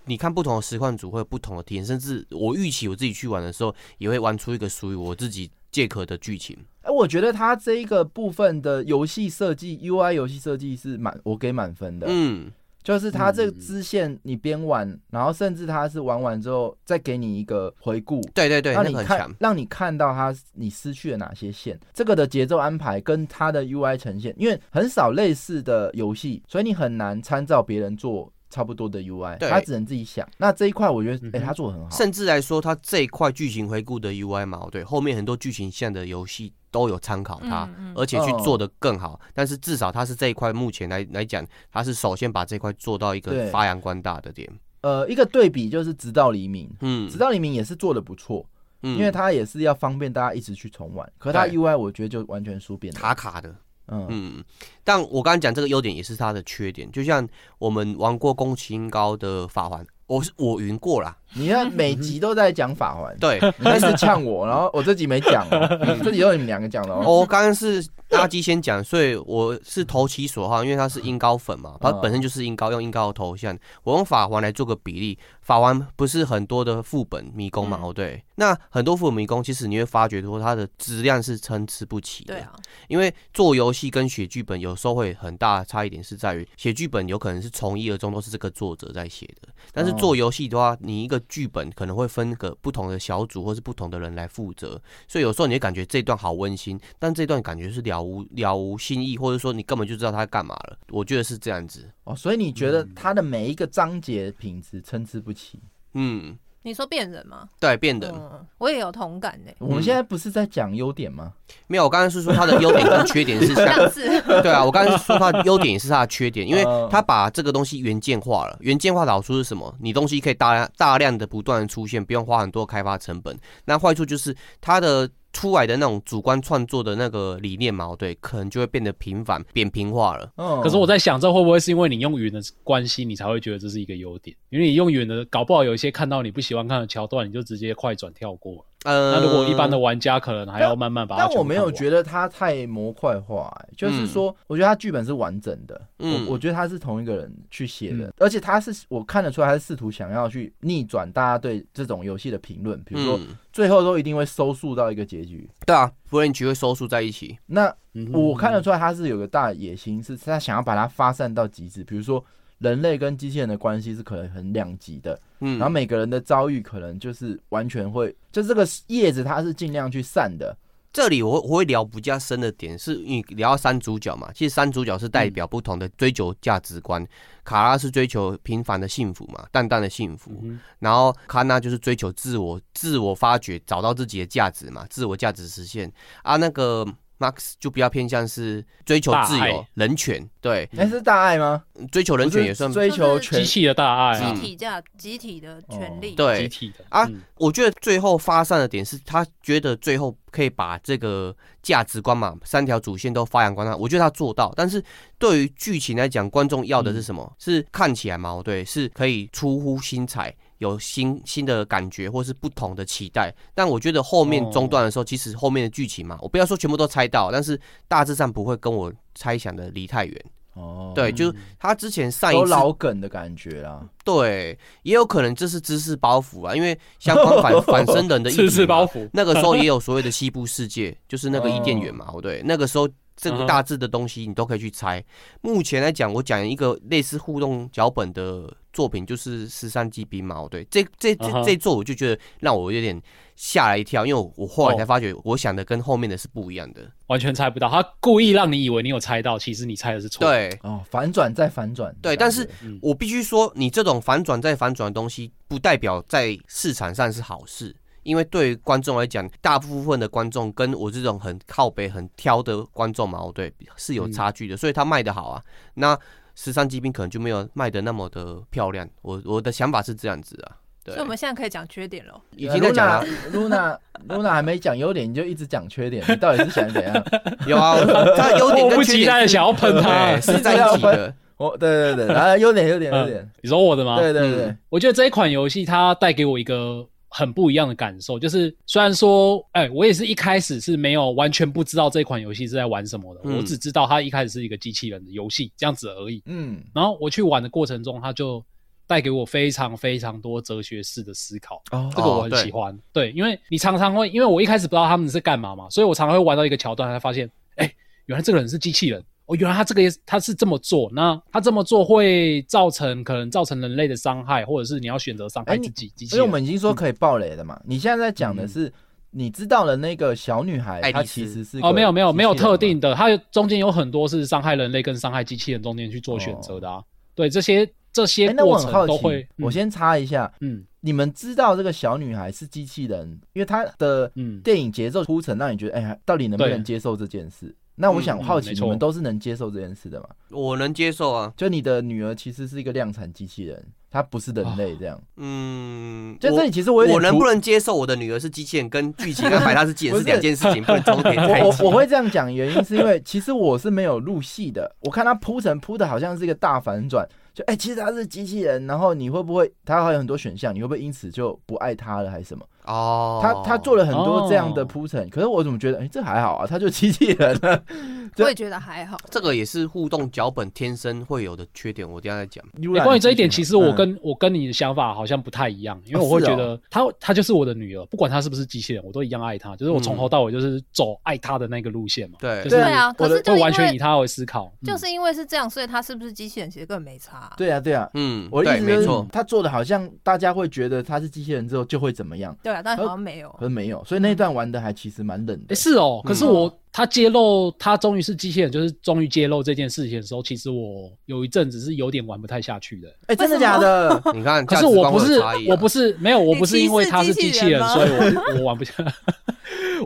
[0.06, 6.56] 你看不同的实况组会有不同的体验，甚至我预期我自己去玩的时候，也会玩出一个属于我自己借壳的剧情。
[6.82, 12.06] 哎，我觉得它这一个部分的游戏设计，UI 游戏设计是满，我给满分的。
[12.08, 12.50] 嗯，
[12.82, 19.36] 就是它这个嗯支线你边玩，然后甚至它是玩完之后再给你一个回顾，对对对，让你看很。
[19.38, 30.28] 让你看到它你失去了哪些线，这个的节奏安排跟它的 UI 呈现，因为很少类似的游戏，所以你很难参照别人做差不多的 UI，对他只能自己想。
[30.36, 31.96] 那这一块我觉得，哎、他做的很好。
[31.96, 39.18] 甚至来说，他这一块剧情回顾的 UI 嘛，对，后面很多剧情线的游戏都有参考它，嗯嗯而且去做的更好。
[39.32, 44.50] 但是至少它是这一块目前来来讲，它是首先把这块做到一个发扬光大的点。
[44.82, 48.44] 呃，一个对比就是《直到黎明》，嗯《直到黎明》也是做的不错，
[48.82, 51.06] 嗯因为它也是要方便大家一直去重玩。
[51.18, 52.98] 可它对 UI 我觉得就完全输变了。
[52.98, 53.54] 卡卡的，
[53.90, 54.44] 嗯，嗯，
[54.84, 57.26] 但我刚刚讲这个优点也是它的缺点，就像
[57.58, 67.02] 我们玩过宫崎英高的法环，我是我云过啦，你看每集都在讲法环，对，你一直呛我，然后我这集没讲哦， 这集都是你们两个讲的哦。
[67.06, 75.18] 我刚刚是垃圾先讲，所以我是投其所好，因为他是音高粉嘛，他嗯本身就是音高，用音高的头像，我用法环来做个比例。
[75.42, 77.78] 法环不是很多的副本迷宫嘛？
[77.80, 77.88] 嗯。
[77.88, 82.32] 哦，对，那很多父母迷宫，其实你会发觉说它的质量是参差不齐的。
[82.32, 82.56] 对啊，
[82.88, 100.78] 因为做游戏跟写剧本有时候会很大差异点是在于，写剧本有可能是从一而终都是这个作者在写的，但是哦做游戏的话，你一个剧本可能会分个不同的小组或是不同的人来负责，所以有时候你会感觉这段好温馨，但这段感觉是了无了无新意，或者说你根本就知道他在干嘛了。
[100.88, 101.90] 我觉得是这样子。
[102.04, 105.60] 哦，所以你觉得它的每一个章节品质参差不齐？
[105.92, 107.48] 嗯，你说变人吗？
[107.58, 109.52] 对，变人、嗯，我也有同感呢。
[109.58, 111.32] 我们现在不是在讲优点吗？
[111.66, 114.02] 没有，我刚刚是说他的优点跟缺点是像上次
[114.42, 118.56] 对啊，我刚才是说它的优点也是它的缺点，因为嗯它把这个东西元件化了。
[118.60, 119.74] 元件化的好处是什么？
[119.80, 123.34] 你东西可以大量大量的不断的出现，不用花很多开发成本。
[123.64, 130.32] 那坏处就是它的出来的那种主观创作的那个理念嘛，对，可能就会变得平凡扁平化了。
[130.36, 134.36] 嗯，可是我在想，这会不会是因为你用云的关系，你才会觉得这是一个优点？
[134.48, 138.64] 因为你用云的，搞不好有一些看到你不喜欢看的桥段，你就直接快转跳过了。
[138.84, 155.46] 呃，那如果一般的玩家可能还要慢慢把它但我没有，觉得它太模块化、欸，就是说，我觉得它剧本是完整的，嗯我我觉得他是同一个人去写的，而且他是我看得出来，他是试图想要去逆转大家对这种游戏的评论，比如说嗯，最后都一定会收束到一个结局。
[155.66, 157.38] 对啊，不然局会收束在一起。
[157.46, 162.24] 那嗯我看得出来，他是有个大野心，是他想要把它发散到极致，比如说。
[162.60, 170.56] 人类跟机器人的关系是可能很两极的，嗯，然后每个人的遭遇可能就是完全会，就这个叶子它是尽量去散的，
[170.92, 177.06] 这里我我会聊比较深的点，是因为聊到三主角嘛，其实三主角是代表不同的追求价值观。
[177.42, 185.90] 卡拉是追求平凡的幸福嘛，淡淡的幸福，嗯然后卡纳就是追求自我、自我发掘，找到自己的价值嘛，自我价值实现。
[186.22, 186.86] 啊，那个
[187.20, 191.62] Max 就比较偏向是追求自由爱、人权，对，那是大爱吗？
[191.92, 192.72] 追求人权也算。
[192.72, 196.12] 追求机器的大爱啊集，体价、集体的权利。
[196.12, 203.76] 哦对集体的啊嗯我觉得最后发散的点是他觉得最后可以把这个价值观嘛，三条主线都发扬光大。
[203.76, 204.82] 我觉得他做到，但是
[205.18, 207.30] 对于剧情来讲，观众要的是什么？
[207.38, 210.34] 是看起来矛盾，是可以出乎心裁。
[210.60, 214.50] 有新新的感觉，或是不同的期待，但我觉得后面哦。
[214.52, 217.58] 中断的时候，其实后面的剧情嘛，我不要说全部都猜到，但是
[217.88, 220.24] 大致上不会跟我猜想的离太远。
[220.54, 223.80] 哦，对，就是他之前上一都次老梗的感觉啦。
[224.04, 229.08] 对，也有可能这是知识包袱啊，因为相关反 反生人的知识包袱。
[229.12, 232.86] 那个时候也有所谓的西部世界，就是那个伊甸园嘛，哦对，那个时候
[233.20, 235.04] 这个大致的东西你都可以去猜。
[235.42, 243.00] 目前来讲，我讲一个类似互动脚本的作品，就是《十三级兵》嘛，对，这这这这作我就觉得让我有点
[243.36, 246.90] 吓了一跳，因为我我后来才哦发觉，我想的跟后面的是不一样的。
[247.08, 251.94] 完全猜不到，他故意让你以为你有猜到，其实你猜的是错。，对，哦，反转再反转。
[252.00, 257.76] 对但是嗯，我必须说，你这种反转再反转的东西，不代表在市场上是好事。
[258.02, 265.42] 因为对于观众来讲，大部分的观众跟我这种很靠北、很挑的观众嘛，对，是有差距的，所以他卖的好啊。
[265.74, 265.98] 那
[266.34, 268.88] 十三机兵可能就没有卖的那么的漂亮。
[269.02, 272.20] 我我的想法是这样子啊，对所以，我们现在可以讲缺点喽。
[272.36, 273.76] 已经在讲了，Luna
[274.08, 277.04] Luna 还没讲优点，你就一直讲缺点，你到底是想怎样？
[277.46, 277.76] 有啊，
[278.16, 280.20] 他优点跟缺点及待的想要喷他对。
[280.20, 281.14] 是在一起的。
[281.40, 283.98] 哦，对对对，然后优点优点优点，你说我的吗？
[283.98, 296.22] 对对对嗯，我觉得这一款游戏它带给我一个很不一样的感受，就是虽然说，哎、我也是一开始是没有完全不知道这款游戏是在玩什么的，嗯我只知道它一开始是一个机器人的游戏这样子而已。
[296.26, 298.42] 嗯，然后我去玩的过程中，它就
[298.86, 301.60] 带给我非常非常多哲学式的思考。
[301.72, 307.74] 哦这个我很喜欢，对，因为你常常会，因为我一开始不知道他们是干嘛嘛，所以我常常会玩到一个桥段，才发现，哎、
[308.06, 316.18] 原来这个人是机器人，哦，原来他这个也他是这么做，那他这么做会造成可能造成人类的伤害，或者是你要选择伤害自己，机器人。
[316.18, 318.72] 因为我们已经说可以爆雷的嘛，你现在在讲的是。
[319.12, 326.80] 你知道了那个小女孩，她其实是哦，没有没有没有特定的，的，它中间有很多是伤害人类跟伤害机器人中间去做选择的啊。
[327.16, 337.52] 对，这些这些过很好程都会奇，，我先插一下，嗯你们知道这个小女孩是机器人，因为她的嗯电影节奏铺陈让你觉得，哎呀，到底能不能接受这件事？
[337.80, 340.06] 那我想嗯好奇，你们都是能接受这件事的吗？
[340.30, 345.00] 我能接受啊，就你的女儿其实是一个量产机器人，她不是人类这样。
[345.16, 351.62] 嗯，就这里其实我有点突我能不能接受我的女儿是机器人，跟剧情安排她是机器人是两件事情，不能重叠在一起。
[351.62, 362.44] 我我我会这样讲，原因是因为其实我是没有入戏的，我看她铺陈铺的好像是一个大反转，就哎、其实她是机器人，然后你会不会她还有很多选项，你会不会因此就不爱她了还是什么？
[362.70, 364.64] 哦，他他做了很多这样的哦。
[364.64, 367.62] 铺陈，可是我怎么觉得哎、这还好啊，他就机器人了。
[368.18, 368.96] 我也觉得还好。
[369.08, 372.44] 这个也是互动脚本天生会有的缺点，我等一下再讲。
[372.74, 382.42] 欸关于这一点，其实我嗯跟、我跟你的想法好像不太一样，因为我会觉得她她就是我的女儿，不管她是不是机器人，我都一样爱她，就是我从头到尾就是走爱她的那个路线嘛，对。
[382.44, 384.66] 就是对啊，可是就会完全以她为思考，嗯。
[384.66, 387.32] 就是因为是这样，所以他是不是机器人其实根本没差。
[387.36, 393.46] 对啊对啊，嗯，我的对，意思就是没错，他做的好像大家会觉得他是机器人之后就会怎么样，对啊，但好像没有可。
[393.46, 395.54] 是没有，所以那段玩的还其实蛮冷哎、的。
[395.54, 402.88] 是哦，可是嗯我他揭露他终于是机器人，就是终于揭露这件事情的时候，其实我有一阵子是有点玩不太下去的。
[403.06, 404.00] 哎、真的假的？
[404.14, 408.72] 你看，可是我不是我不是没有我不是因为他是机器人，所以我我玩不下。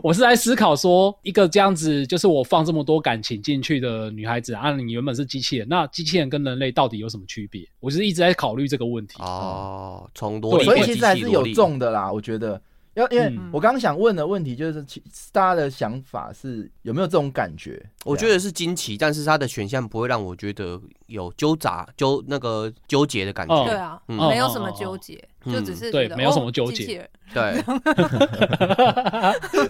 [0.03, 7.67] 我是在思考说，一个这样子就是我放这么多感情进去的女孩子啊，你原本是机器人，那机器人跟人类到底有什么区别？
[7.79, 9.15] 我就是一直在考虑这个问题。
[9.19, 12.61] 哦，从萝莉所以其实还是有器萝莉，中的啦，我觉得。
[12.95, 13.49] 要因为嗯。
[13.53, 17.81] 我刚刚想问的问题就是，其大家的想法是有没有这种感觉？
[18.03, 23.63] 我觉得是惊奇，但是它的选项不会让我觉得有纠杂纠那个纠结的感哦。
[23.65, 23.71] 觉。
[23.71, 24.17] 对啊，嗯。
[24.29, 27.09] 没有什么纠结，嗯就只是觉得对没有什么哦纠结。
[27.33, 27.55] 对，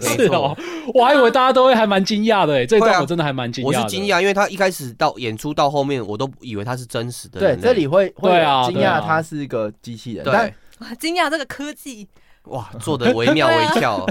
[0.00, 0.56] 是哦，
[0.94, 3.66] 我还以为大家都会还蛮惊讶的诶，这一段我真的还蛮惊讶。
[3.66, 7.56] 我是惊讶，因为他一开始到演出到后面，我都以为他是真实的对。
[7.56, 8.70] 这里会会啊。
[8.70, 10.54] 惊讶他是一个机器人，但对。
[10.86, 12.06] 哇惊讶这个科技
[12.46, 14.06] 哇做的惟妙 惟肖，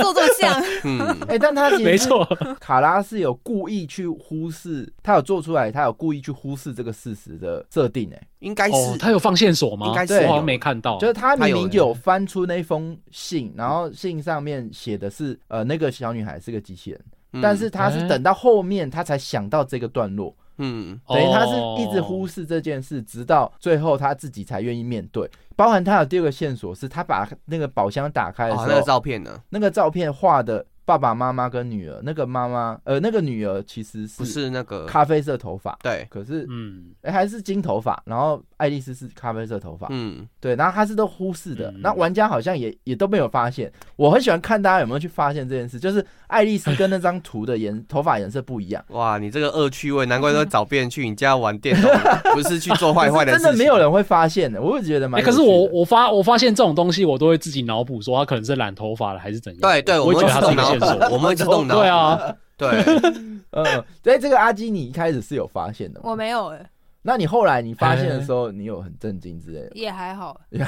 [0.00, 2.24] 做做像，嗯， 哎、但他没错，
[2.60, 9.86] 卡拉是有故意去忽视，他有做出来，他有故意去忽视这个事实的设定、哎，应该哦，是他有放线索吗？
[9.88, 10.14] 应该是。
[10.20, 10.98] 我好像没看到。
[10.98, 17.00] 就是他明明有翻出那封信，然后信上面写的是呃那个小女孩是个机器人，
[17.32, 17.40] 嗯。
[17.42, 25.30] 但是他是哎等到后面他才想到这个段落，嗯等于他是哦一直忽视这件事，直到最后他自己才愿意面对。
[25.56, 29.40] 包含他有第二个线索是，他把那个宝箱打开的时哦候，那个照片呢？
[29.50, 43.72] 那个照片画的爸爸妈妈跟女儿，那个妈妈呃那个女儿其实是不是那个咖啡色头发，对，可是嗯，哎、还是金头发，然后爱丽丝是咖啡色头发，嗯，对，然后他是都忽视的，嗯那玩家好像也也都没有发现。
[43.96, 51.90] 我很喜欢看大家有没有去发现这件事，就是爱丽丝跟那张图的颜头发颜色不一样， 哇，你这个恶趣味，难怪都找别人去你家玩电动，
[52.34, 53.44] 不是去做坏坏的事情。
[53.46, 55.22] 真的没有人会发现的，我会觉得蛮。
[55.22, 59.60] 可是我我发我发现这种东西，我都会自己脑补说他可能是染头发了还是怎样。
[59.60, 61.08] 对对，我我会觉得他是脑线索。
[61.10, 61.80] 我们会自动脑补。
[61.80, 62.68] 对啊，对，
[63.50, 66.70] 嗯，对这个阿基，你一开始是有发现的吗，我没有哎、
[67.02, 69.70] 那你后来你发现的时候，你有很震惊之类的？
[69.74, 70.64] 也还好， 没有，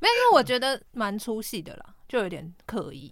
[0.00, 3.10] 因为我觉得蛮出戏的啦，就有点刻意，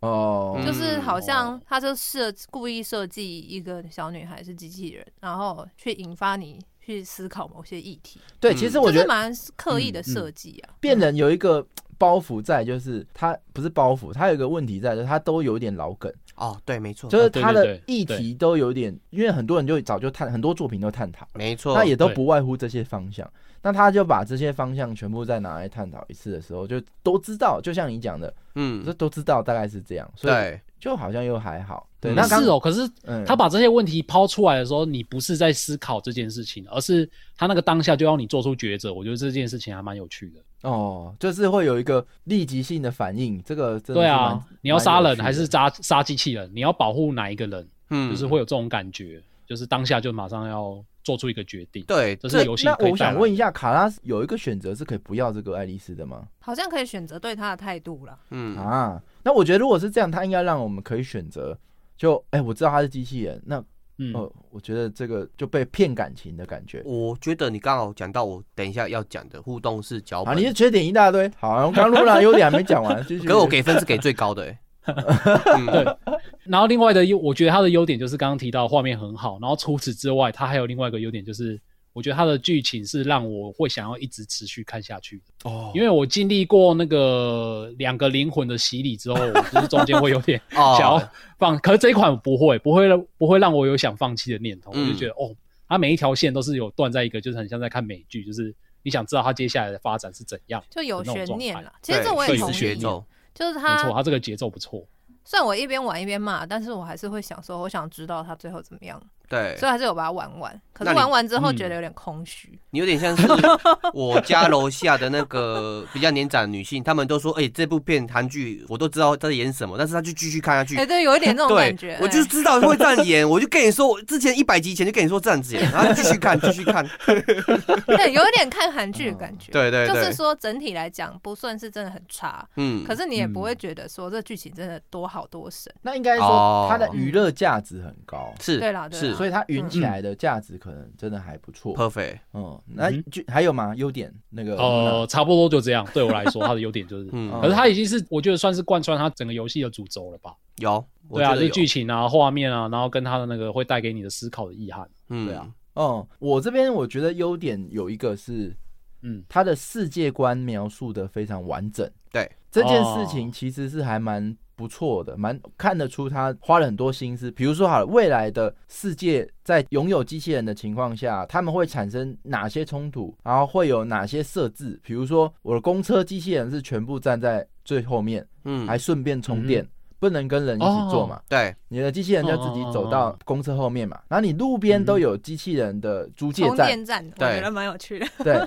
[0.00, 8.56] 哦，嗯就是好像他就设故意设计一个小女孩是机器人，然后去引发你去思考某些议题，对，嗯。
[8.56, 10.74] 其实我觉得蛮刻意的设计啊。
[10.80, 11.66] 变人有一个
[11.96, 16.12] 包袱在，就是他不是包袱，他有一个问题在，就是他都有点老梗。
[16.36, 23.30] 哦，对，没错，就是他的议题都有点，因为很多人就早就探，很多作品都探讨，没错，那也都不外乎这些方向。
[23.62, 28.84] 那他就把这些方向全部再拿来探讨一次的时候，就都知道，就像你讲的，嗯。
[28.84, 31.88] 这，都知道大概是这样，所以对，就好像又还好。
[32.00, 32.58] 对，嗯那是哦。
[32.58, 38.92] 可是嗯他把这些问题抛出来的时候，你不是在思考这件事情，而是他那个当下就要你做出抉择。
[38.92, 40.68] 我觉得这件事情还蛮有趣的。
[40.68, 46.50] 哦，就是会有一个立即性的反应，这个真的对啊，你要杀人还是杀杀机器人？
[46.54, 47.68] 你要保护哪一个人？
[47.90, 51.84] 嗯，就是会有这种感觉，就是当下就马上要做出一个决定。
[51.84, 56.26] 对，这是游戏那我可以带来的想问一下，卡拉有一个选择是可以不要这个爱丽丝的吗？
[56.40, 58.18] 好像可以选择对他的态度了。
[58.30, 61.56] 嗯，啊，那我觉得如果是这样，他应该让我们可以选择，
[61.96, 63.62] 就哎、我知道他是机器人，那
[63.98, 66.82] 嗯，呃，我觉得这个就被骗感情的感觉。
[66.84, 72.96] 我觉得你刚好讲到我等一下要讲的互动式脚啊，本，你的缺点一大堆，好、啊，我刚录了，优点还没讲完。
[73.04, 74.52] 可是我给分是给最高的、
[74.84, 75.96] 对
[76.44, 81.58] 然后另外的优，我觉得它的优点就是刚刚提到画面很好，然后除此之外，它还有另外一个优点就是，
[81.92, 85.50] 我觉得它的剧情是让我会想要一直持续看下去的。
[85.50, 94.70] 哦因为我经历过那个两个灵魂的洗礼之后，我就是中间会有点 哦想要放，可是这一款不会，不会让不会让我有想放弃的念头。
[94.74, 95.34] 嗯我就觉得哦，
[95.68, 100.62] 它每一条线都是有断在一个，就是很像在看美剧，就是你想知道它接下来的发展是怎样。
[100.70, 101.72] 就有悬念了。
[101.80, 103.04] 其实这我也同意，是节奏，
[103.34, 104.86] 就是他没错，他这个节奏不错。
[105.24, 110.60] 虽然我一边玩一边骂，但是我还是会想说，我想知道他最后怎么样，对所以还是有把它玩完。
[110.74, 112.58] 可是玩完之后嗯觉得有点空虚。
[112.70, 113.28] 你有点像是
[113.94, 120.84] 我家楼下的那个比较年长的女性，她们都说，哎、这部片韩剧我都知道在演什么，但是她就继续看下去哎、。
[120.84, 126.84] 对，有一点这种感觉。，我就是知道会这样演，我就跟你说，我之前一百集前就跟你说这样子演，然后继续看， 继续看。
[127.06, 129.52] 对，有一点看韩剧的感觉。
[129.52, 135.72] 对对对，就是说整体来讲不算是真的很差，嗯，可是你也不嗯会觉得说这剧情真的多好多神。
[135.82, 141.74] 那应该说哦它的娱乐价值很高，是，对啦对啦是所以它云起来的价值可能真的还不错。
[141.74, 143.74] perfect，嗯，那嗯就还有吗？
[143.76, 145.86] 优点那个呃，差不多就这样。
[145.92, 150.34] 对我来说，它的优点就是，嗯，哦可是它已经是我觉得算是贯穿它整个游戏的主轴了吧？
[150.58, 154.88] 有，对啊，就是觉得有剧情啊、画面啊，然后跟它的那个会带给你的思考的意涵。
[155.08, 158.54] 嗯，对啊嗯，我这边我觉得优点有一个是
[159.02, 161.88] 嗯，它的世界观描述的非常完整。
[162.12, 167.30] 对，这件事哦情其实是还蛮不错的，蛮看得出他花了很多心思。
[167.30, 174.80] 比如说，好了，未来的世界在拥有机器人的情况下，他们会产生哪些冲突，然后会有哪些设置？
[174.82, 179.66] 比如说，我的公车机器人是全部站在最后面，嗯，还顺便充电。
[180.04, 181.18] 不能跟人一起坐嘛？
[181.30, 188.06] 对，你的机器人就自己走到哦公车后面嘛，然后你路边都有机器人的租借充站，电站，我对觉得蛮有趣的。
[188.22, 188.38] 对，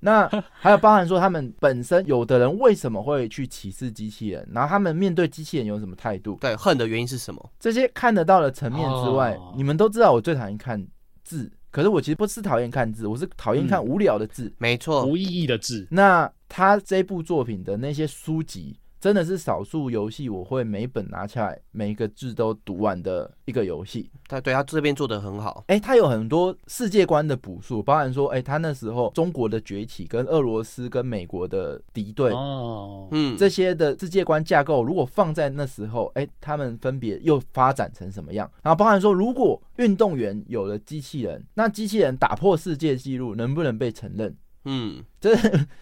[0.00, 7.50] 那还有包含说他们本身有的人为什么会去歧视机器人，然后他们面对机器人有什么态度，对，恨的原因是什么？
[7.60, 9.54] 这些看得到的层面之外，哦。
[9.56, 10.84] 你们都知道我最讨厌看
[11.22, 14.52] 字，可是我其实不是讨厌看字，我是讨厌看无聊的字。
[14.58, 18.76] 没错，无意义的字，那他这部作品的那些书籍。
[19.04, 24.10] 真的是少数游戏我会每本拿起来，每一个字都读完的一个游戏。
[24.26, 38.50] 他对他这边做的很好，哎、他有很多世界观的补述，包含说，哎、他那时候中国的崛起跟俄罗斯跟美国的敌对，哦，嗯，这些的世界观架构，如果放在那时候，哎、他们分别又发展成什么样？
[38.62, 44.34] 然后包含说，如果运动员有了机器人，那机器人打破世界纪录，能不能被承认？
[44.64, 45.36] 嗯，这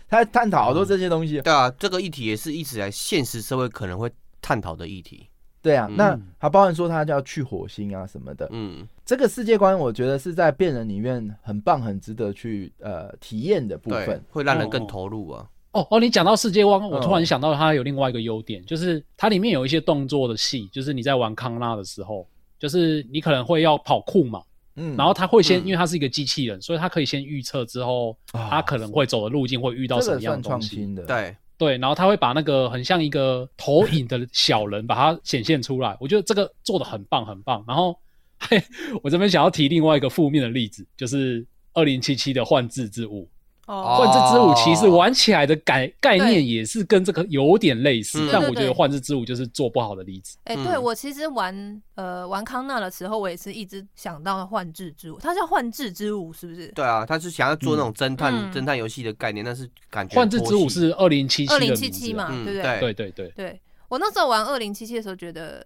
[0.09, 1.41] 他探讨好多这些东西。
[1.41, 4.11] 对啊，这个议题也是一直来现实社会可能会
[4.41, 5.29] 探讨的议题，
[5.63, 8.49] 对啊，嗯那还包含说他就要去火星啊什么的。
[8.51, 22.27] 嗯，这个世界观，我觉得是在变人里面很棒、很值得去呃体验的部分。，会让人更哦投入啊，哦哦，你讲到世界观，我嗯突然想到它有另外一个优点，就是它里面有一些动作的戏，就是你在玩康纳的时候，
[22.59, 24.43] 就是你可能会要跑酷嘛，
[24.77, 30.77] 嗯然后他会先，嗯因为他是一个机器人，所以他可以先预测之后，啊他可能会走的路径会遇到什么样的东西。
[30.77, 37.65] 新的，，对，对，然后他会把那个很像一个投影的小人把它显现出来，我觉得这个做的很棒很棒。
[37.67, 37.97] 然后，
[38.39, 38.63] 嘿，
[39.03, 43.29] 我这边想要提另外一个负面的例子，就是二零七七的幻智之舞。
[43.67, 48.29] 哦，幻之之舞其实哦玩起来的概概念也是跟这个有点类似，嗯。
[48.33, 50.37] 但我觉得幻之之舞就是做不好的例子。
[50.45, 50.65] 哎、嗯。
[50.65, 56.67] 对我其实玩呃玩康纳的时候，我也是一直想到幻智之舞，它叫幻智之舞是不是？
[56.69, 58.53] 对啊，他是想要做那种侦探、嗯。
[58.53, 62.81] 侦探游戏的概念，但是感觉幻之之舞是二零七七二零七七嘛，嗯对不对？
[62.81, 62.93] 对。
[62.93, 65.65] 对对对，对我那时候玩二零七七的时候，觉得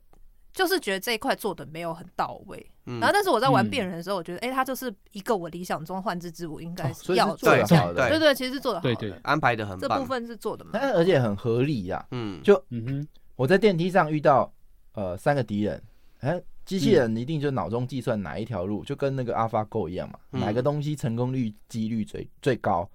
[0.52, 2.70] 就是觉得这一块做的没有很到位。
[2.86, 2.98] 嗯。
[3.00, 7.56] 然后，但是我在玩嗯变人的时候，我觉得哎、他就是一个我理想中幻之之舞应该是要做的。
[7.58, 7.76] 对的。
[7.76, 8.94] 好的，对对，其实是做的好的。
[8.94, 9.18] 对对。
[9.22, 10.78] 安排的很棒，这部分是做的蛮好。
[10.80, 12.04] 但而且很合理呀。
[12.10, 14.52] 嗯，就嗯哼，我在电梯上遇到
[14.94, 15.82] 呃三个敌人，
[16.20, 20.40] 哎，机器嗯人一定就脑中计算哪一条路，就跟那个 AlphaGo 一样嘛，嗯。
[20.40, 22.88] 哪个东西成功率几率最最高，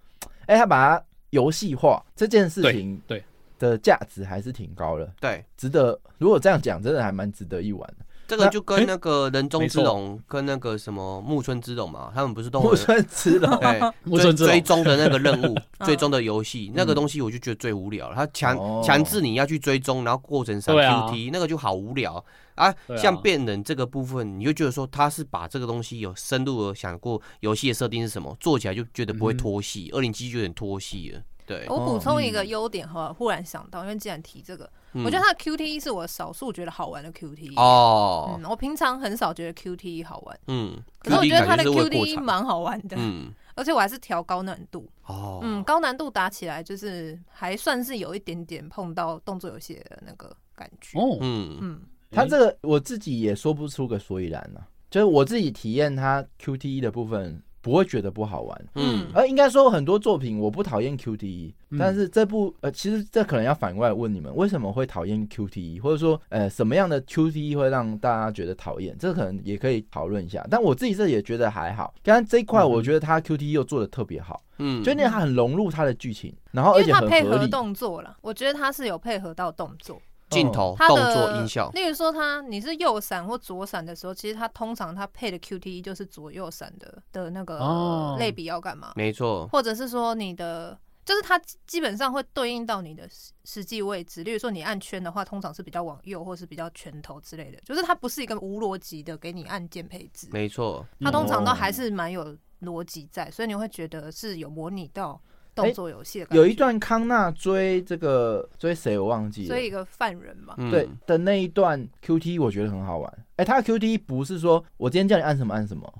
[0.46, 3.24] 哎，他把它游戏化这件事情，对。
[3.60, 6.00] 的价值还是挺高的，对，值得。
[6.18, 8.04] 如果这样讲，真的还蛮值得一玩的。
[8.32, 15.86] 这个就跟那个人中之龙跟那个什么木村之龙嘛，他们不是都有 木村之龙，对木村之追追踪的那个任务， 嗯。
[15.86, 18.16] 追踪的游戏，那个东西我就觉得最无聊了。
[18.16, 18.82] 他强哦。
[18.82, 22.24] 强制你要去追踪，然后过程上 QT，那个就好无聊
[22.56, 22.74] 啊。
[22.98, 29.90] 像变人这个部分，你就觉得说他是把这个东西有深入的想过游戏的设定是什么，做起来就觉得不会嗯脱戏。
[29.92, 32.48] 二零七就有点拖戏了，对，我补充一个嗯。
[32.48, 35.04] 优点哈，忽然想到，因为既然提这个，嗯。
[35.04, 37.54] 我觉得它的 QTE 是我少数觉得好玩的 QTE。
[37.56, 38.40] 哦。
[38.42, 42.24] 嗯，，我平常很少觉得 QTE 好玩，嗯，可是我觉得它的过 QTE 场。
[42.24, 44.90] 蛮好玩的，嗯，而且我还是调高难度。
[45.06, 51.00] 哦，嗯，高难度打起来就是还算是有一点点碰到动作游戏的那个感觉。
[51.00, 51.82] 哦，嗯，嗯，
[52.12, 58.66] 他这个我自己也说不出个所以然呢、就是我自己体验它 QTE 的部分，不会觉得不好玩。
[58.76, 68.96] 嗯，而应该说很多作品我不讨厌 QTE，、嗯但是这部呃，其实这可能要反过来问你们，为什么会讨厌 QTE，或者说呃什么样的 QTE 会让大家觉得讨厌？
[69.00, 70.46] 这可能也可以讨论一下。
[70.50, 71.94] 但我自己这也觉得还好。
[72.04, 77.52] 刚刚这一块，嗯我觉得他 QTE 又做的特别好，嗯，就那他很融入他的剧情，然后而且因为它配合很合理。
[77.52, 80.02] 动作了，我觉得他是有配合到动作。
[80.32, 90.80] 镜头、它动作、音效，例如说它你是右闪或左闪的时候，其实它通常它配的 QTE 就是左右闪的的那个哦类比要干嘛，没错，或者是说你的。
[91.04, 97.60] 就是它基本上会对应到你的实实际位置，例如说你按圈的话，通常是比较往右，或是比较拳头之类的。
[97.66, 105.20] 就是它不是一个无逻辑的给你按键配置，没错，它通常都哦还是蛮有逻辑在，所以你会觉得是有模拟到
[105.56, 106.42] 动作游戏的感觉。
[106.42, 110.72] 有一段康纳追这个追谁我忘记了，追一个犯人嘛，嗯。
[110.72, 113.26] 对的那一段 QT 我觉得很好玩。
[113.36, 115.92] 哎、他的 QT 不是说我今天叫你按什么按什么，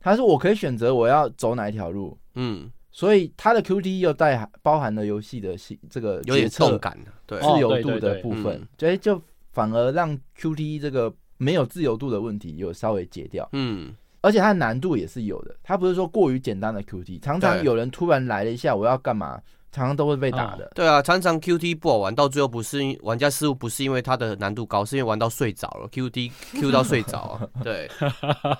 [0.00, 8.58] 他是我可以选择我要走哪一条路，嗯，所以他的 QT 又带含包含了游戏的细这个有点决策动感的，对，哦自由度的部分。
[8.60, 9.20] 嗯，所以就
[9.52, 19.40] 反而让 QT 这个没有自由度的问题有稍微解掉，嗯，而且它的难度也是有的，它不是说过于简单的 QT，常常有人突然来了一下我要干嘛，
[19.72, 20.70] 常常都会被打的。
[20.74, 27.88] 对啊，常常 QT 不好玩，到最后不是因玩家失误，不是因为它的难度高，是因为玩到睡着了，QT Q 到睡着啊，对，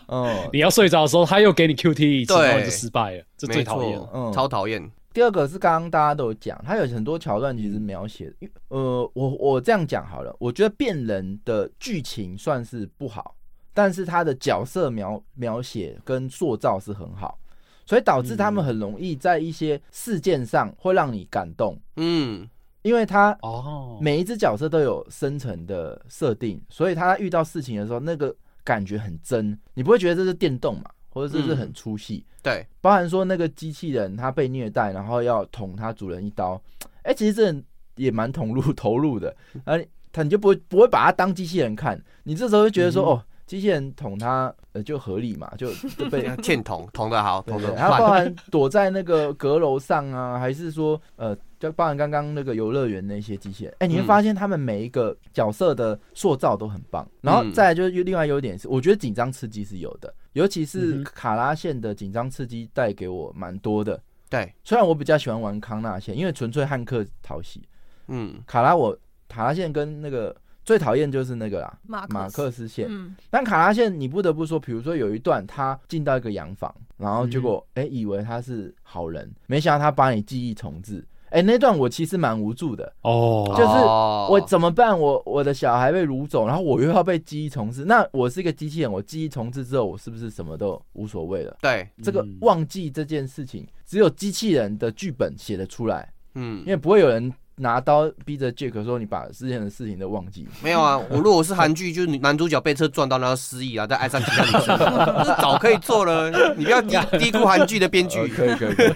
[0.08, 2.46] 嗯 你要睡着的时候，他又给你 QT 一次，对。
[2.46, 3.98] 然后就失败了，这最没讨厌。
[3.98, 4.32] 错，嗯。
[4.32, 8.32] 超讨厌，第二个是刚刚大家都有讲，它有很多桥段其实描写，
[8.68, 13.34] 呃，我我这样讲好了，我觉得变人的剧情算是不好，
[13.72, 17.38] 但是他的角色描描写跟塑造是很好，
[17.86, 22.48] 所以导致他们很容易在一些事件上会让你感动，嗯，
[22.82, 32.24] 因为他哦，每一只角色都有深层的设定，所以他遇到事情的时候，那个感觉很真，你不会觉得这是电动嘛，或者这是很粗细。
[32.42, 36.60] 对，包含说那个机器人他被虐待，然后要捅他主人一刀，
[37.02, 37.54] 哎、其实这
[37.96, 57.04] 也蛮投入 投入的，而他你就不会不会把他当机器人看，你这时候就觉得说，嗯哦，机器人捅他呃就合理嘛，就 就被欠捅 捅的好，捅的对，还有包，含躲在那个阁楼上啊， 还是说呃，就包含刚刚那个游乐园那些机器人，哎、你会嗯发现他们每一个角色的塑造都很棒。
[57.22, 64.00] 然后嗯再来就是另外优点是，我觉得紧张刺激是有的，尤其是卡拉线的紧张刺激带给我蛮多的。
[64.28, 67.60] 对，虽然我比较喜欢玩康纳线，因为纯粹汉克讨喜。
[68.06, 68.96] 嗯，卡拉我
[69.28, 70.34] 卡拉线跟那个
[70.70, 72.86] 最讨厌就是那个啦，马马克思线。
[72.88, 84.28] 嗯，但卡拉线你不得不说，比如说有一段他进到一个洋房，然后结果哎、诶以为他是好人，没想到他把你记忆重置，哎、那段我其实蛮无助的，哦，就是哦。
[84.30, 84.96] 我怎么办？
[84.96, 87.84] 我我的小孩被掳走，然后我又要被记忆重置。
[87.84, 91.56] 那我是一个机器人，我记忆重置之后，我是不是什么都无所谓了？
[91.60, 96.60] 对，这个嗯忘记这件事情，只有机器人的剧本写得出来，嗯。
[96.60, 100.46] 因，为不会有人拿刀逼着 Jack 说你把之前的事情都忘记。
[100.62, 104.78] 没有啊，我如果是韩剧，就是男主角被车撞到，然后失忆啊，再爱上其他女生，
[105.24, 106.30] 这早可以做了。
[106.56, 108.28] 你不要低 低估韩剧的编呃剧。
[108.28, 108.86] 可以可以可以，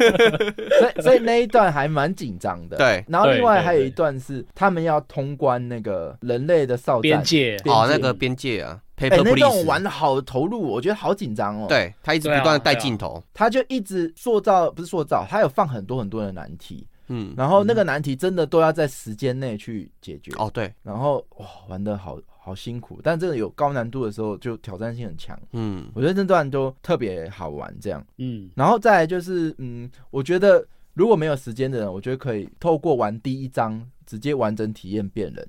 [0.81, 2.77] 所以所以那一段还蛮紧张的。
[2.77, 20.33] 对然后另外还有一段是他们要通关那个人类的哨站边界边哦，那个边界啊哎、，Paper 那段我玩的好投入，我觉得好紧张哦。，对他一直不断的带镜头，他就一直塑造，不是塑造，他有放很多很多的难题，嗯，然后那个难题真的都要在时间内去解决。
[20.37, 25.39] 哦对，然后哇，玩的好好辛苦，但这个有高难度的时候，就挑战性很强。
[25.53, 28.05] 嗯我觉得这段都特别好玩，这样。
[28.19, 35.49] 嗯，然后再来就是，嗯，我觉得如果没有时间的人，我觉得可以透过玩第一章直接完整体验变人。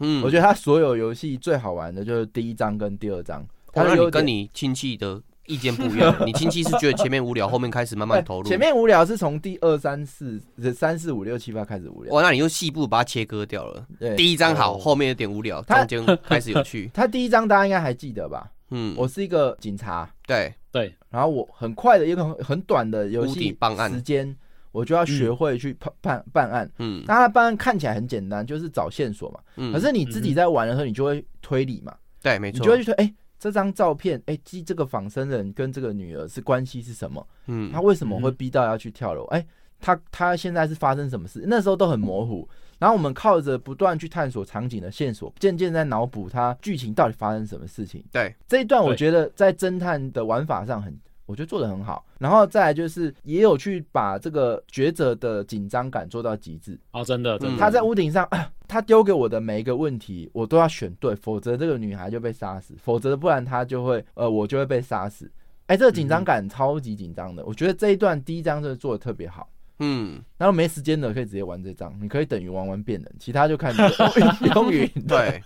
[0.00, 3.42] 嗯，我觉得他所有游戏最好玩的就是第一章跟第二章。
[3.42, 3.46] 哦
[3.78, 8.48] 那你它的优点跟你亲戚的意见不一样， 你亲戚是觉得前面无聊，后面开始慢慢投入。
[8.48, 10.40] 前面无聊是从第二三四
[10.74, 12.14] 三四五六七八开始无聊。
[12.14, 13.86] 哇，那你用细部把它切割掉了。
[13.98, 16.90] 对，第一章好，哦后面有点无聊，它中间开始有趣。
[16.94, 18.50] 他第一章大家应该还记得吧？
[18.70, 24.36] 嗯，我是一个警察，对，对，然后我很快的一个很很短的游戏办案时间，
[24.72, 26.68] 我就要学会去判办办案。
[26.80, 29.38] 嗯那他办案看起来很简单，就是找线索嘛。
[29.56, 33.14] 嗯，可是你自己在玩的时候，你就会推理嘛，对，没错你就，会去推，哎、
[33.46, 37.26] 这张照片，哎、记这个仿生人跟这个女儿是关系是什么？
[37.46, 39.24] 嗯他为什么会逼到要去跳楼？
[39.26, 39.46] 哎、
[39.80, 41.44] 他他现在是发生什么事？
[41.46, 42.48] 那时候都很模糊。
[42.78, 48.04] 然后我们靠着不断去探索场景的线索，渐渐在脑补他剧情到底发生什么事情。
[48.12, 50.94] 对，这一段我觉得在侦探的玩法上很，
[51.26, 52.04] 我觉得做的很好。
[52.18, 56.78] 然后再来就是也有去把这个抉择的紧张感做到极致。
[56.92, 65.30] 哦，真的真嗯的，他在屋顶上，啊 他丢给我的每一个问题，我都要选对，否则这个女孩就被杀死，否则不然她就会，呃，我就会被杀死。
[65.66, 69.48] 哎、这个紧张感超级紧张的，我觉得这一段第一章真的做的特别好。
[69.78, 74.88] 嗯，然后没时间的可以直接玩这张，你可以等于玩完变人，其他就看你 用云。
[75.06, 75.42] 对，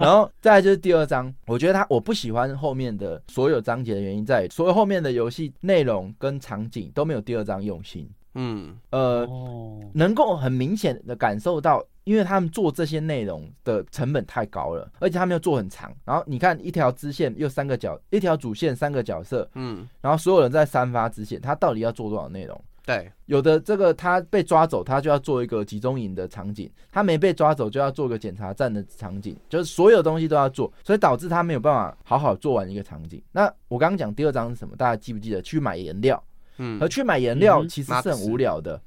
[0.00, 8.08] 然后再来就是第二章，我觉得他我不喜欢后面的所有章节的原因在于，所有后面的游戏内容跟场景都没有第二章用心。
[8.36, 15.92] 嗯呃，哦，能够很明显的感受到，因为他们做这些内容的成本太高了，而且他们又做很长。
[16.04, 22.60] 然后你看一条支线又三个角，一条主线三个角色，嗯，然后所有人在三发支线，他到底要做多少内容？
[22.86, 33.22] 对，有的这个他被抓走，他就要做一个集中营的场景；他没被抓走，就要做个检查站的场景，就是所有东西都要做，所以导致他没有办法好好做完一个场景。
[33.32, 34.76] 那我刚刚讲第二章是什么？
[34.76, 35.40] 大家记不记得？
[35.40, 36.22] 去买颜料，
[36.58, 38.78] 嗯而去买颜料其实是很无聊的。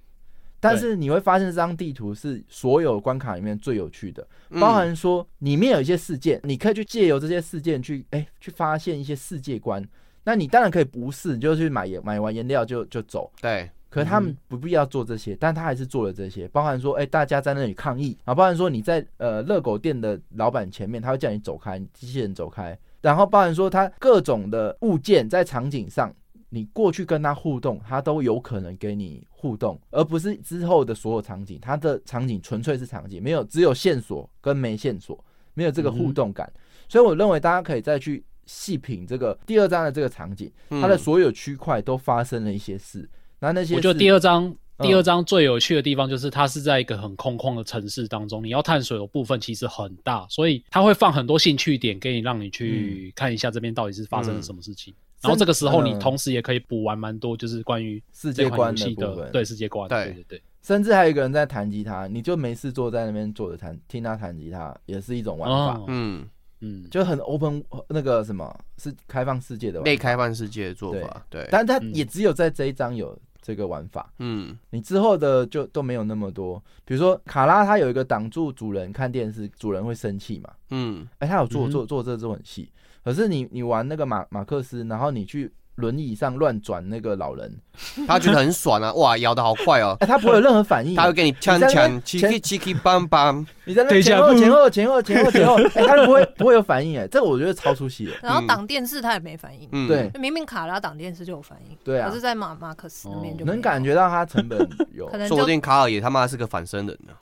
[0.59, 9.83] 但是你会发现这张地图是所有关卡里面最有趣的，嗯包含说里面有一些事件，你可以去借由这些事件去哎、去发现一些世界观。
[10.23, 13.31] 那你当然可以不是，你就去买颜买完颜料就就走。
[13.39, 26.13] 对，可是他们不必要做这些，但他还是做了这些，包含说，哎、大家在那里抗议啊，包含说你在呃热狗店的老板前面，他会叫你走开，机器人走开，然后包含说他各种的物件在场景上，
[26.49, 35.23] 你过去跟他互动，他都有可能给你互动，而不是之后的所有场景，他的场景纯粹是场景，没有只有线索跟没线索，
[35.53, 36.51] 没有这个互动感，
[36.89, 40.51] 所以我认为大家可以再去细品这个第二章的这个场景。
[40.69, 43.09] 它的嗯所有区块都发生了一些事，
[43.39, 44.45] 那那些我觉得第二章。
[44.45, 44.57] 嗯。
[44.79, 52.51] 第二章最有趣的地方就是它是在一个很空旷的城市当中，你要探索的部分其实很大，所以它会放很多兴趣点给你，让你嗯。
[52.51, 54.93] 去看一下这边到底是发生了什么事情。
[55.19, 59.25] 然后这个时候你同时也可以补完蛮多，就是关于世界观的部分。
[59.25, 60.03] 的对世界观，对。
[60.03, 65.85] 对对对，甚至还有一个人在弹吉他，你就没事坐在那边坐着弹，听他弹吉他，也是一种玩法，哦。
[65.87, 66.29] 嗯，
[66.61, 69.89] 嗯，就很 open 那个什么是开放世界的玩法。
[69.89, 71.95] 类开放世界的做法，对，但它嗯。
[71.95, 73.17] 也只有在这一章有
[73.47, 74.57] 这个玩法，嗯。
[74.71, 76.61] 你之后的就都没有那么多。
[76.83, 80.51] 比如说卡拉，他有一个挡住主人看电视，主人会生气嘛？
[80.71, 82.69] 嗯，哎、他有做做做这做很细，
[83.05, 87.51] 可是你你玩那个马马克思，然后你去轮椅上乱转那个老人，
[88.07, 98.15] 他觉得很爽啊，哇，摇的好快哦，哎、他不会有任何反应， 他会给你呛你在那边呛，叽叽叽叽梆梆， 你在那等一下前后前后前后前后前后，哎、他不会不会有反应，哎，这个我觉得超出戏了。
[98.21, 98.47] 然后嗯。
[98.47, 102.09] 挡电视他也没反应，嗯，对，明明卡拉挡电视就有反应，对啊。
[102.09, 104.57] 可是在马马克思那边就能感觉到他成本
[104.93, 105.07] 有。
[105.27, 107.13] 说不定卡尔也他妈是个反生人呢，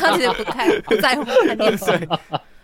[0.00, 2.08] 他其实不太不在乎看电视，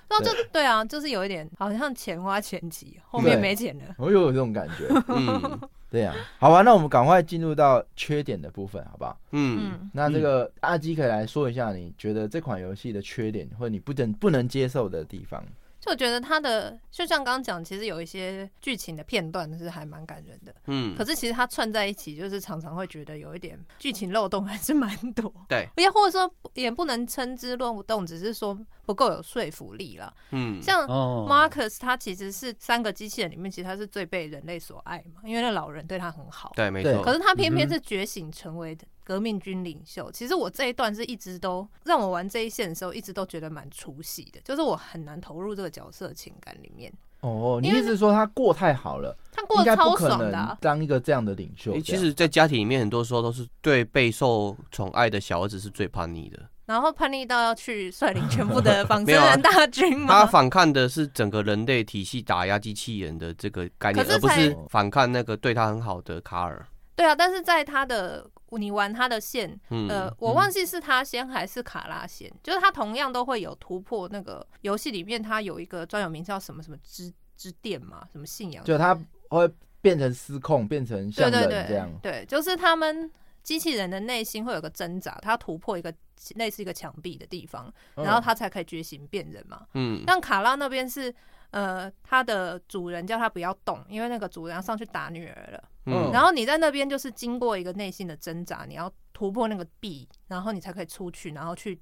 [0.09, 3.85] 然后就对啊，就是有一点好像钱花前期，后面对没钱了。
[3.99, 4.89] 我又有这种感觉。
[5.09, 9.19] 嗯 对呀、好吧，那我们赶快进入到缺点的部分，好不好？
[9.31, 15.43] 嗯，嗯，那这个阿基可以来说一下，你觉得这款游戏的缺点，或者你不能不能接受的地方？
[15.81, 25.33] 就我觉得它的就像刚刚讲，其实有一些剧情的片段是还蛮感人的，嗯可，是其实它串在一起，就是常常会觉得有一点剧情漏洞还是蛮多。
[25.49, 30.11] 对， 也或者说也不能称之漏洞，只是说不够有说服力了。
[30.31, 36.55] 嗯，像哦 Marcus 他其实是三个机器人里面，其实他是最被人类所爱嘛，因为那老人对他很好。
[36.57, 37.03] 对，没错。
[37.03, 38.75] 可是他偏偏是觉醒成为
[39.05, 40.11] 革命军领袖。
[40.11, 46.91] 其实我这一段是一直都让我玩这一线的时候，一直都觉得蛮出戏的，就是我很难投入这个角色情感里面。
[47.21, 56.49] 哦，你意思是说他过太好了，他过得超不可能爽的啊、当一个这样的领袖其实，在家庭里面，很多时候都是对备受宠爱的小儿子是最叛逆的。
[56.69, 60.27] 然后叛逆到要去率领全部的 仿生人大军他。
[60.27, 66.67] 反抗的是整个人类体系打压机器人的这个概念，而不是反抗那个对他很好的卡尔。
[66.95, 78.95] 对啊，但是在他的你玩他的线，嗯，呃，我忘记是他先还是卡拉先，就是他同样都会有突破那个游戏里面，他有一个专有名叫什么什么之之殿嘛，什么信仰，就他
[79.31, 79.51] 会
[79.81, 81.91] 变成失控，变成像对对对人这样。
[82.03, 83.11] 对，就是他们
[83.43, 85.95] 机器人的内心会有个挣扎，他突破一个
[86.37, 89.67] 类似一个墙壁的地方，嗯然后他才可以觉醒变人嘛。
[89.75, 91.15] 嗯，但卡拉那边是。
[91.51, 95.65] 呃，他的主人叫他不要动，因为那个主人要上去打女儿了。
[95.87, 101.81] 嗯然后你在那边就是经过一个内心的挣扎，你要突破那个壁，然后你才可以出去，然后去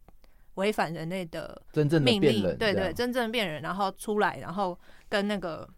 [0.55, 4.79] 违反人类的真正的命令，对对，真正变人，然后出来，然后
[5.09, 5.69] 跟那个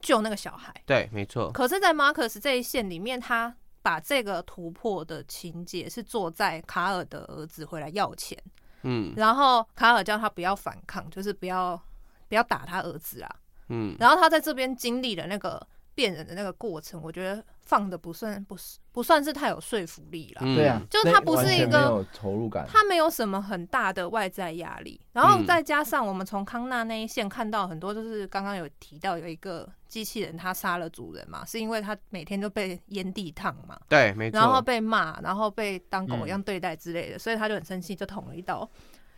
[0.00, 0.72] 救那个小孩。
[0.86, 1.52] 对，没错。
[1.52, 8.38] 可是，在马克思这一线里面，他把这个突破的情节是坐在卡尔的儿子回来要钱，
[8.82, 11.80] 嗯然后卡尔叫他不要反抗，就是不要
[12.28, 13.36] 不要打他儿子啊。
[13.68, 20.42] 嗯，然后他在这边经历了那个变人的那个过程，我觉得放的不算不是不算是太有说服力啦。
[20.44, 22.66] 嗯对啊，就是它不是一个有投入感。
[22.66, 34.40] 他没有什么很大的外在压力，然后嗯再加上我们从康纳那一线看到很多，就是刚刚有提到有一个机器人他杀了主人嘛，是因为他每天都被烟蒂烫嘛，对，没错。
[34.40, 38.68] 然后被骂，然后被当狗一嗯样对待之类的，所以他就很生气，就捅了一刀。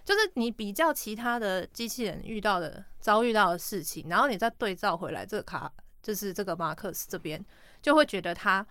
[0.05, 5.73] 就是你比较其他的机器人遇到的遭遇到的事情，然后你再对照回来这个卡，
[6.05, 7.43] 就是这个马克思这边，
[7.81, 8.65] 就会觉得他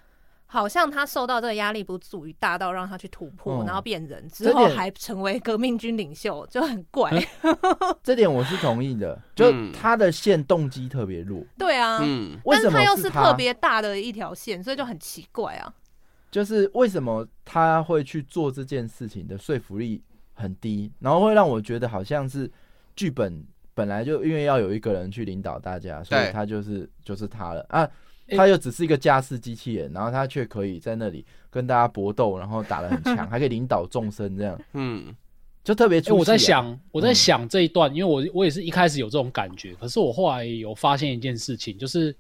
[0.46, 7.12] 好像他受到这个压力不足以大到让他去突破，嗯然后变人之这点后还成为革命军领袖，就很怪。
[8.04, 15.74] 这点我是同意的，就嗯他的线动机特别弱，对啊，嗯为什么但是他又是特别大的一条线，所以就很奇怪啊。
[16.30, 20.04] 就是为什么他会去做这件事情的说服力
[20.34, 22.52] 很低，然后会让我觉得好像是
[22.96, 27.66] 剧本本来就因为要有一个人去领导大家，所以他就是就是他了。
[27.70, 27.90] 啊。
[28.30, 34.60] 他又只是一个驾驶机器人，然后他却可以在那里跟大家搏斗，然后打得很强， 还可以领导众生，这样。
[34.74, 35.14] 嗯。
[35.62, 37.16] 就特别我在想，我在嗯。
[37.16, 42.16] 想这一段，因为我我也是一开始有这种感觉，可是我后来有发现一件事情，就是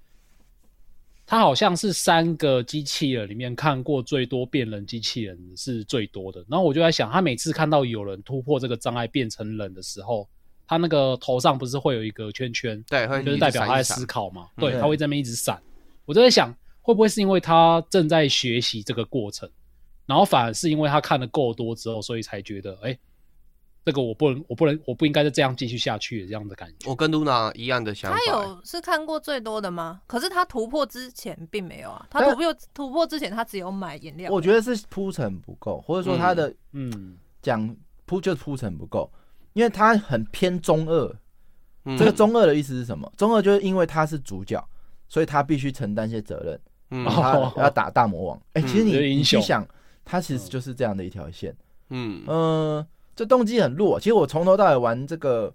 [1.25, 6.43] 他好像是三个机器人里面看过最多变人机器人是最多的。
[6.49, 10.27] 然后我就在想，他每次看到有人突破这个障碍变成人的时候，
[10.67, 14.47] 他那个头上不是会有一个圈圈，对，会就是代表他在思考嘛？
[14.57, 15.61] 嗯对，他会在那边一直闪。
[16.05, 19.49] 我就在想，会不会是因为他正在学习这个过程，
[20.05, 22.97] 然后反而是因为他看的够多之后，所以才觉得，哎、
[23.85, 26.89] 这个我不能，我不能，我不应该再这样继续下去这样的感觉。
[26.89, 28.17] 我跟露娜一样的想法。
[28.17, 30.01] 他有是看过最多的吗？
[30.07, 34.31] 可是他突破之前并没有啊，他突破突破之前他只有买颜料。
[34.31, 39.09] 我觉得是铺陈不够，或者说他的嗯，讲铺就铺陈不够，
[39.53, 41.15] 因为他很偏中二。
[41.85, 43.11] 嗯这个中二的意思是什么？
[43.17, 44.65] 中二就是因为他是主角，
[45.09, 46.59] 所以他必须承担一些责任，
[46.91, 48.41] 嗯他哦要打大魔王。
[48.53, 49.67] 哎、嗯其实你你想，
[50.05, 51.53] 他其实就是这样的一条线。
[51.89, 53.99] 嗯嗯、这动机很弱。
[53.99, 55.53] 其实我从头到尾玩这个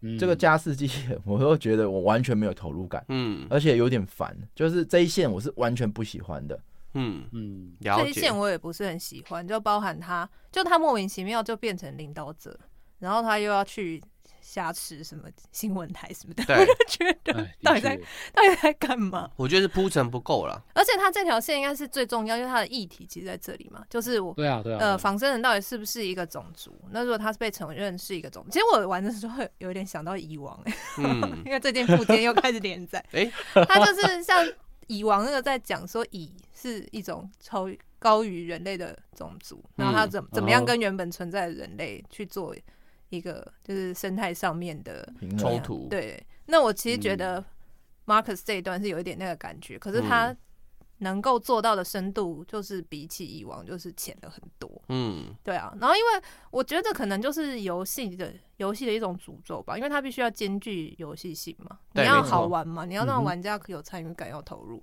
[0.00, 0.90] 嗯这个加世机
[1.24, 4.36] 我都觉得我完全没有投入感，嗯而且有点烦。
[4.52, 6.58] 就是这一线我是完全不喜欢的。
[6.94, 8.36] 嗯，嗯，这一线。
[8.36, 12.58] 我也不是很喜欢，就包含他，就他莫名其妙就变成领导者，
[12.98, 14.02] 然后他又要去
[14.40, 17.96] 瞎吃什么新闻台什么的，我就觉得哎，到底在
[18.32, 19.30] 到底在干嘛？
[19.36, 20.62] 我觉得是铺陈不够了。
[20.74, 24.32] 而且他这条线应该是最重要，因为他的议题其实在这里嘛，就是我。
[24.34, 26.78] 对啊，对啊，呃，仿生人到底是不是一个种族？
[26.90, 33.30] 那如果他是被承认是一个种，其实我玩的时候会有点想到蚁王、欸， 嗯，因为最近附件又开始连载， 哎，
[33.66, 34.46] 他就是像
[34.88, 37.66] 蚁王那个在讲说蚁是一种超
[37.98, 42.54] 高于人类的种族，然后他怎怎么样跟原本存在的人类去做
[43.14, 45.08] 一一个就是生态上面的
[45.38, 47.44] 冲突对，那我其实觉嗯得
[48.06, 50.36] Marcus 这一段是有一点那个感觉，可是他嗯
[50.98, 54.70] 能够做到的深度，就是比起以往就是浅了很多。
[54.88, 64.82] 嗯，对啊，然后因为我觉得可能就是游戏的游戏的一种诅咒吧，因为它必须要兼具游戏性嘛，你要好玩嘛，你要让玩家有参与感，要投入，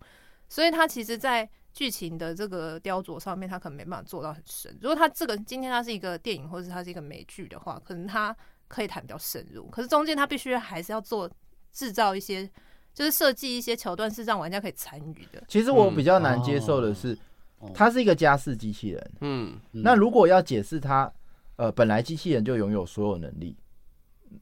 [0.49, 4.77] 所以它其实，在剧情的这个雕琢上面，他可能没办法做到很深。
[4.81, 8.35] 如果他这个今天它是一个电影，或者是它是一个美剧的话，可能它
[8.67, 11.29] 可以谈比较深入，可是中间他必须还是要做
[11.71, 12.49] 制造一些，
[12.93, 15.43] 就是设计一些桥段是让玩家可以参与的。
[15.47, 17.17] 其实我比较难接受的是，
[17.59, 19.11] 哦它是一个家事机器人。
[19.21, 21.11] 嗯，嗯那如果要解释它，
[21.57, 23.55] 呃，本来机器人就拥有所有能力，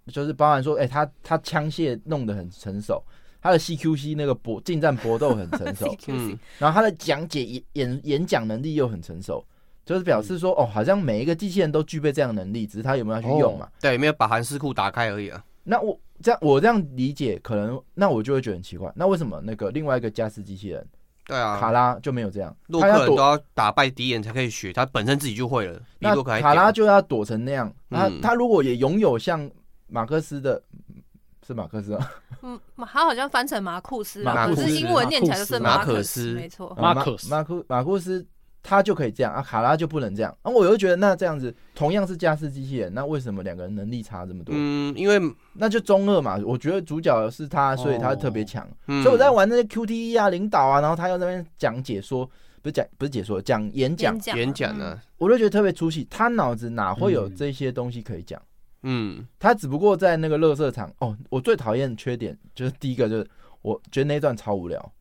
[0.07, 3.03] 就是包含说，哎、它它枪械弄得很成熟，
[3.41, 6.37] 它的 CQC 那个搏近战搏斗很成熟， 嗯。
[6.57, 9.43] 然后他的讲解演演演讲能力又很成熟，
[9.85, 13.67] 就是表示说，哦，好像每一个机器人都具备这样的能力，只是他有没有要去用嘛。
[13.81, 15.43] 对，没有把韩式库打开而已啊。
[15.63, 20.85] 那我这样我这样理解，可能那我就会觉得很奇怪，那为什么那个另外一个加斯机器人
[21.25, 22.55] 对啊，卡拉就没有这样？
[22.67, 28.19] 洛克人都要打败敌人才可以学，他本身自己就会了，比那洛克还卡拉就要躲成那样，他嗯。
[28.19, 29.49] 他如果也拥有像
[29.87, 30.61] 马克思的，
[31.49, 32.11] 是马克思啊，
[32.43, 36.75] 嗯，他好像翻成马库斯，马库斯可是英文念起来就是马可可斯没错。
[36.79, 38.23] 马 Marcus 马库马库斯
[38.61, 40.51] 他就可以这样啊，卡拉就不能这样啊。
[40.51, 44.53] 我又觉得那这样子同样是家事机器人，那为什么两个人能力差这么多？
[44.55, 45.19] 嗯，因为
[45.53, 46.37] 那就中二嘛。
[46.45, 48.69] 我觉得主角是他，所以他特别强。
[48.87, 52.29] 嗯所以我在玩那些 QTE 啊、领导啊，然后他又在那边讲解说，
[52.61, 56.05] 不是讲不是解说，讲演讲，演讲呢，我就觉得特别出戏。
[56.09, 58.39] 他脑子哪会有嗯这些东西可以讲？
[58.83, 59.25] 嗯。
[59.39, 63.27] 他只不过在那个乐色场哦，我最讨厌的缺点就是第一个就是
[63.61, 64.91] 我觉得那一段超无聊，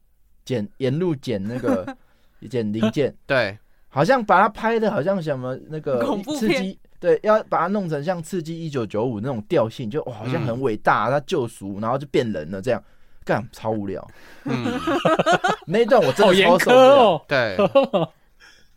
[0.44, 1.96] 捡沿路捡那个
[2.50, 3.58] 捡零件，对，
[3.88, 12.82] 好像把它拍的好像什么那个恐怖片刺激，对，要把它弄成像刺激一九九五那种调性，就哇好像嗯很伟大，他救赎，然后就变人了这样。
[13.24, 14.08] 干超无聊，
[14.44, 14.64] 嗯。
[15.66, 16.94] 那一段我真的严超受不了。
[16.96, 17.22] 哦。
[17.28, 17.56] 对，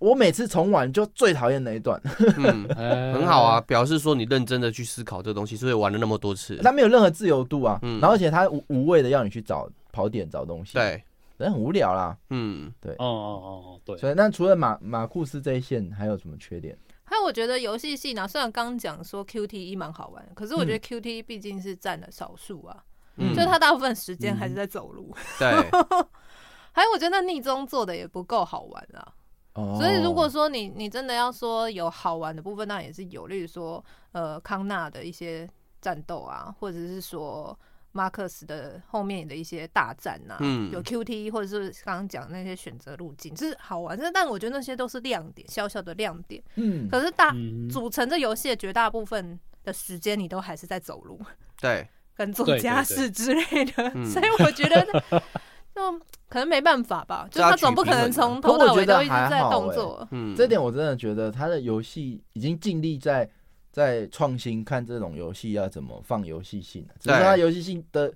[0.01, 2.01] 我每次重玩就最讨厌那一段，
[3.13, 6.57] 很好啊，，表示说你认真的去思考这个东西，所以玩了那么多次。
[6.57, 7.99] 它没有任何自由度啊，嗯。
[8.01, 11.03] 然后而且他无无谓的要你去找跑点找东西，，对，
[11.37, 12.17] 人很无聊啦。
[12.31, 12.73] 嗯。
[12.83, 16.75] 哦哦哦哦，对，所以那除了马马库斯这一线还有什么缺点？
[17.03, 20.79] 还有我觉得游戏性呢，虽然刚讲说 QTE 蛮好玩，可是我觉得嗯。
[20.79, 22.83] QTE 毕竟是占了少数啊，
[23.17, 25.13] 嗯，就他大部分时间还是在走路。
[25.37, 25.47] 对，
[26.71, 29.05] 还有我觉得那逆中做的也不够好玩啊，
[29.53, 29.77] 哦。
[29.79, 35.47] 所以如果说你你真的要说有好玩的部分，那也是有，例如说呃康纳的一些
[35.81, 37.57] 战斗啊，或者是说。
[37.93, 40.71] 马克思的后面的一些大战呐、嗯。
[40.71, 46.41] 有 QT 或者是刚刚讲那些选择路径，是好玩，但但我觉得那些都是亮点，小小的亮点。
[46.55, 51.19] 嗯，可是大嗯，组成这游戏的绝大部分的时间，你都还是在走路。
[51.59, 51.85] 对，
[52.15, 54.05] 跟做家事之类的，嗯。
[54.09, 55.21] 所以我觉得
[55.81, 60.07] 就可能没办法吧，就他总不可能从头到尾都一直在动作。
[60.11, 63.29] 嗯，这点我真的觉得他的游戏已经尽力在
[63.71, 68.13] 在创新，看这种游戏要怎么放游戏性了，只是他游戏性的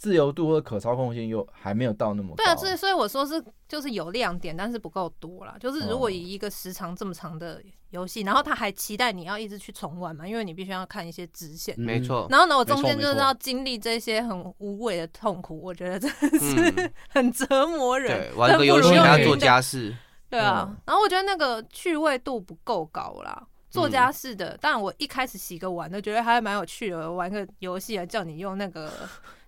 [0.00, 2.36] 自由度或可操控性又还没有到那么高。
[2.36, 5.54] 对啊，所以所以我说是就是有亮点，但是不够多啦。
[5.60, 11.74] 就是如果哦以一个时长这么长的游戏，然后他还期待你要一直去重玩嘛，因为你必须要看一些支线。
[11.76, 18.36] 嗯没，错，然后呢，我中间就是要经历这些很无谓的痛苦，我觉得真的是嗯， 很折磨人对，。
[18.38, 19.94] 玩个游戏真不如还要做家事，
[20.30, 23.46] 对啊，嗯然后我觉得那个趣味度不够高啦。
[23.68, 28.90] 做嗯家事的，当然我一开始洗个碗都觉得还蛮有趣的，玩个游戏啊，叫你用那个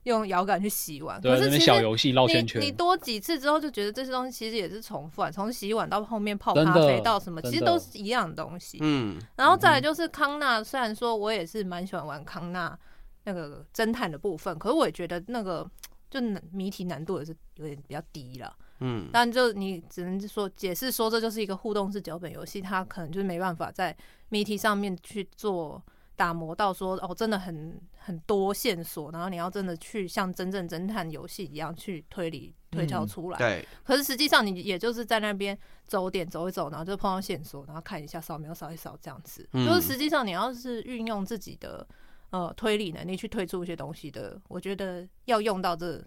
[0.04, 1.20] 用摇杆去洗碗。
[1.20, 8.78] 对，那边可是其实小游戏绕你圈圈你，多几次之后就觉得这些东西其实也是重复啊，从洗碗到后面泡咖啡到什么，其实都是一样的东西。
[8.80, 12.78] 嗯，然后再来就是康纳，虽然说我也是蛮喜欢玩康纳
[13.24, 15.68] 那个侦探的部分，可是我也觉得那个
[16.10, 18.54] 就谜题难度也是有点比较低了。
[18.80, 23.96] 嗯，但就你只能说解释说这就是一个互动式脚本游戏，它可能就是没办法在
[24.30, 25.80] 谜题上面去做
[26.16, 33.38] 打磨到说哦，真的很很多线索，然后你要真的去像真正侦探游戏一样去推理推敲嗯出来。
[33.38, 39.48] 对，可是实际上你也就是在那边走点走一走，然后就碰到线索，然后看一下扫描扫一扫这样子。
[39.52, 41.86] 嗯就是实际上你要是运用自己的
[42.30, 46.02] 呃推理能力去推出一些东西的，我觉得要用到这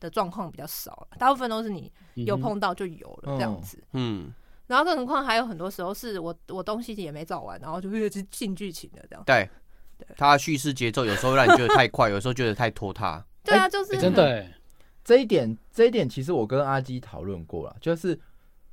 [0.00, 3.84] 的状况比较少，大部分都是你有碰到就有了这样嗯子。
[3.92, 4.34] 嗯，
[4.66, 9.22] 然后更何况还有很多时候是我我东西也没找完，然后就越是进剧情的这样。
[9.26, 9.48] 对
[9.98, 14.54] 对，它的叙事节奏有时候让你觉得太快，有时候觉得太拖沓， 对啊，就是哎真的哎，
[15.04, 18.18] 这一点，这一点其实我跟阿基讨论过了，就是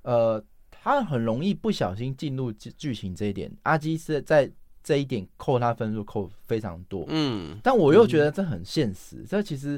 [0.03, 3.51] 呃，他很容易不小心进入剧剧情这一点。
[3.63, 4.49] 阿基是在
[4.83, 7.05] 这一点扣他分数扣非常多。
[7.09, 9.73] 嗯，但我又觉得这很现实，这其实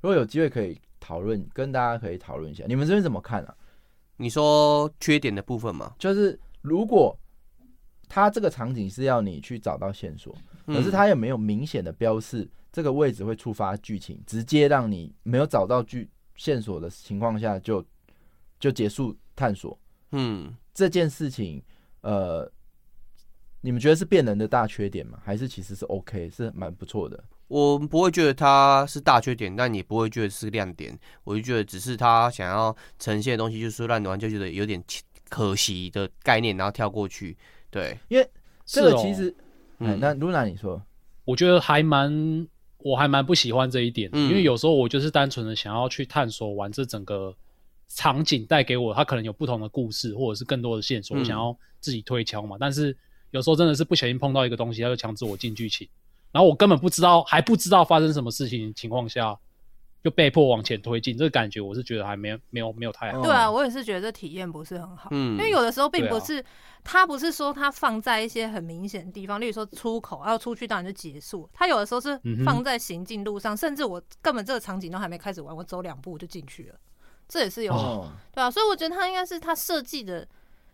[0.00, 3.54] 如果有机会可以讨论，跟大家可以讨论一下，你们这边怎么看啊？
[4.18, 7.18] 你说缺点的部分嘛，就是如果
[8.08, 10.34] 他这个场景是要你去找到线索，
[10.66, 17.84] 嗯可是他也没有明显的标示这个位置会触发剧情，直接让你没有找到剧线索的情况下就
[18.58, 19.78] 就结束探索
[20.12, 21.62] 嗯，这件事情，
[22.00, 22.50] 呃，
[23.60, 25.20] 你们觉得是变人的大缺点吗？
[25.22, 27.22] 还是其实是 OK，是蛮不错的？
[27.48, 30.96] 我不会觉得它是大缺点，但也不会觉得是亮点。
[31.24, 34.82] 我就觉得只是他想要呈现的东西，就是让你玩就觉得有点
[35.28, 37.36] 可惜的概念，然后跳过去。
[37.70, 38.30] 对，因为
[38.64, 39.28] 这个其实，
[39.78, 40.82] 哎、嗯那露娜你说，
[41.24, 42.46] 我觉得还蛮，
[42.78, 47.34] 我还蛮不喜欢这一点，嗯因为有时候我就是单纯的想要去探索完这整个
[47.88, 52.56] 场景带给我，它可能有不同的故事，或者是更多的线索，嗯我想要自己推敲嘛。
[52.60, 52.94] 但是
[53.30, 55.86] 有时候真的是不小心碰到一个东西，它就强制我进剧情，
[56.32, 59.38] 然后我根本不知道，还不知道发生什么事情的情况下，
[60.04, 63.18] 就被迫往前推进，这个感觉我是觉得还没有没有没有太好。
[63.18, 65.08] 哦对啊，我也是觉得这体验不是很好。
[65.10, 66.44] 嗯因为有的时候并不是，
[66.84, 71.48] 它不是说它放在一些很明显的地方，例如说出口，要出去当然就结束。
[71.52, 76.74] 它有的时候是放在行进路上，甚至我根本这个场景都还没开始玩，我走两步就进去了，
[77.26, 78.50] 这也是有，哦，对啊。
[78.50, 80.28] 所以我觉得它应该是它设计的，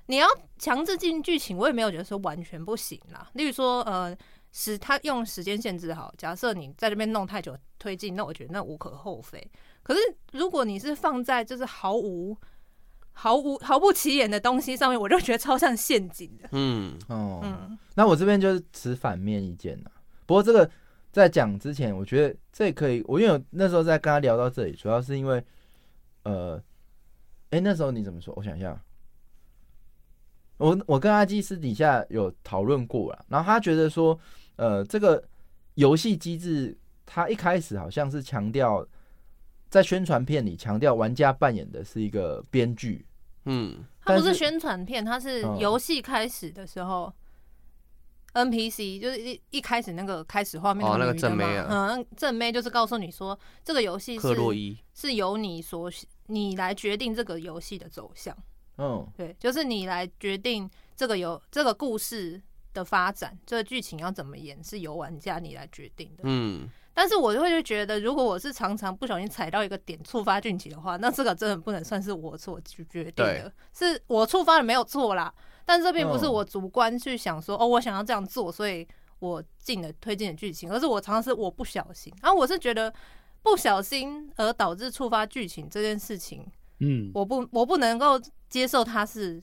[0.07, 0.27] 你要
[0.59, 3.31] 强制进剧情，我也没有觉得说完全不行啦。
[3.35, 4.15] 例如说，呃。
[4.57, 9.51] 时他用时间限制好，假设你在这边弄太久推进，那我觉得那无可厚非。
[9.83, 10.01] 可是
[10.31, 12.37] 如果你是放在就是毫无
[13.13, 16.49] 毫无毫不起眼的东西上面，我就觉得超像陷阱的。
[16.53, 19.91] 嗯，哦，嗯，那我这边就是持反面意见了。
[20.25, 20.71] 不过这个
[21.11, 25.45] 在讲之前，我觉得这可以，我因为我那时候在跟他聊到这里，主要是因为，
[26.23, 26.63] 呃，
[27.51, 28.33] 哎、那时候你怎么说？
[28.37, 28.81] 我想一下，
[30.59, 34.19] 我我跟阿基私底下有讨论过了，然后他觉得说，
[34.57, 35.23] 呃，这个
[35.75, 38.87] 游戏机制，它一开始好像是强调
[39.69, 43.05] 在宣传片里强调玩家扮演的是一个编剧，
[43.45, 45.59] 嗯，它不是宣传片，它是嗯。
[45.59, 47.13] 游戏开始的时候。
[48.35, 51.69] NPC 就是一一开始那个开始画面哦那个正妹啊。
[51.71, 55.89] 嗯，正妹就是告诉你说，这个游戏是克洛伊，是由你所
[56.27, 58.37] 你来决定这个游戏的走向，
[58.79, 62.43] 嗯，对，就是你来决定这个游这个故事
[62.75, 66.25] 的发展，这个剧情要怎么演，是由玩家你来决定的。
[66.25, 75.33] 嗯，但是我就会觉得，如果我是常常不小心踩到一个点触发剧情的话，那这个真的不能算是我所决决定的，是我触发的没有错啦。
[75.65, 78.87] 但这并不是嗯我主观去想说，哦，我想要这样做，所以
[79.21, 82.13] 我进了推进的剧情，而是我常常是我不小心。
[82.21, 82.93] 然后我是觉得
[83.43, 86.47] 不小心而导致触发剧情这件事情，
[86.81, 88.21] 嗯，我不我不能够
[88.51, 89.43] 接受它是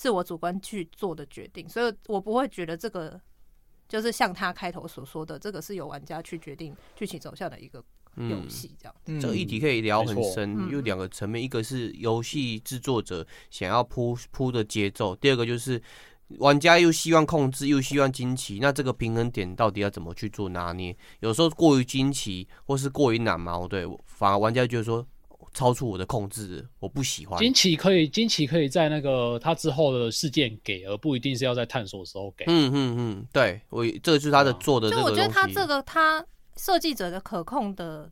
[0.00, 3.20] 是我主观去做的决定，所以我不会觉得这个
[3.86, 7.78] 就是像他开头所说的，这个是由玩家去决定剧情走向的一个
[8.16, 8.48] 游嗯。
[8.48, 8.94] 戏，这样。
[9.06, 15.82] 嗯这个议题可以聊很深，嗯有两个层面，一个是游戏制作者想要铺铺的节奏，第二个就是
[16.38, 20.96] 玩家又希望控制，又希望惊奇，那这个平衡点到底要怎么去做拿捏？
[21.18, 25.06] 有时候过于惊奇，或是过于难矛对，反而玩家觉得说
[25.52, 27.38] 超出我的控制，我不喜欢。
[27.38, 32.44] 惊奇可以，惊奇可以在那个他之后的事件给，而不一定是要在探索的时候给。
[32.46, 35.16] 嗯嗯嗯，对我这个就是他的做的这个东西。
[35.16, 36.24] 就我觉得他这个他
[36.56, 38.10] 设计者的可控的，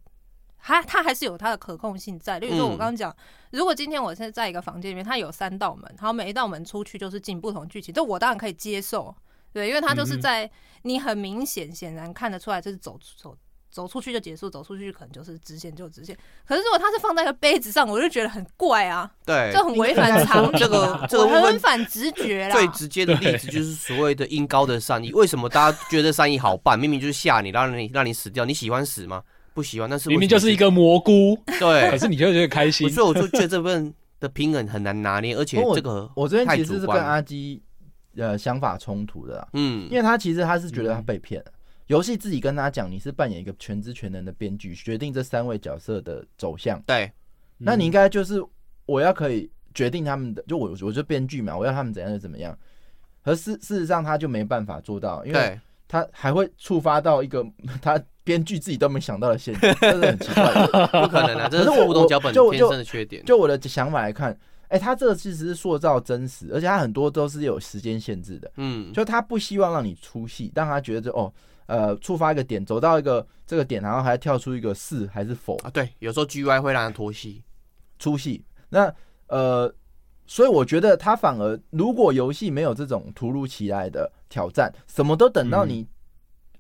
[0.56, 2.38] 还他还是有他的可控性在。
[2.38, 3.14] 例如说，我嗯刚刚讲，
[3.52, 9.14] 如果今天我现在在一个房间里面，他有三道门，然后每一道门出去就是进不同剧情，这我当然可以接受。
[9.52, 10.50] 对，因为他就是在
[10.82, 13.36] 你很明显、显然看得出来，这是走走
[13.70, 16.16] 走出去就结束，走出去可能就是直线就直线。
[16.46, 22.56] 可是如果它是放在一个杯子上，我就觉得很怪啊，对就很违反常理啊， 这个很反直觉啦。
[22.56, 25.12] 最直接的例子就是所谓的音高的善意。
[25.12, 26.78] 为什么大家觉得善意好办？
[26.78, 29.22] 明明就是吓你，让你让你死掉，你喜欢死吗？
[29.54, 31.98] 不喜欢，但是明明就是一个蘑菇，对可。
[31.98, 32.88] 是你就觉得开心。
[32.88, 37.60] 所以我就觉得这份的平衡很难拿捏，而且这个我这边其实是跟阿基
[38.16, 41.52] 呃想法冲突的啦，嗯因为他其实他是觉得他被骗了。
[41.88, 46.80] 游戏自己跟他讲，你是扮演一个全知全能的编剧，决定这三位角色的走向。
[46.86, 47.10] 对
[47.58, 48.42] 那你应该就是
[48.86, 52.56] 我要可以决定他们的，就我我就编剧嘛，我要他们怎样就怎么样。
[53.24, 57.44] 而事事实上他就没办法做到，因为，他还会触发到一个
[57.82, 60.86] 他编剧自己都没想到的陷阱，真的很奇怪的。
[61.02, 63.24] 不可能啊，这是可是我互动脚本就天生的缺点。
[63.24, 64.38] 就我的想法来看，
[64.68, 68.50] 哎、他这个其实是塑造真实，而且他很多都是有时间限制的。
[68.56, 71.32] 嗯，就他不希望让你出戏，让他觉得哦，
[71.68, 77.44] 呃，触发一个点，走到一个这个点，然后还跳出一个是还是否啊，对，有时候 GUI 会让人脱戏。
[77.98, 78.44] 出戏。
[78.70, 78.94] 那
[79.26, 79.70] 呃，
[80.26, 85.86] 所以我觉得他反而如果游戏没有这种突如其来的挑战，什么都等到嗯你、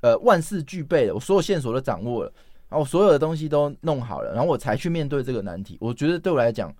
[0.02, 2.32] 呃万事俱备了，我所有线索都掌握了，
[2.68, 5.78] 然后我所有的东西都弄好了，然后我才去面对这个难题。
[5.80, 6.74] 我觉得对我来讲，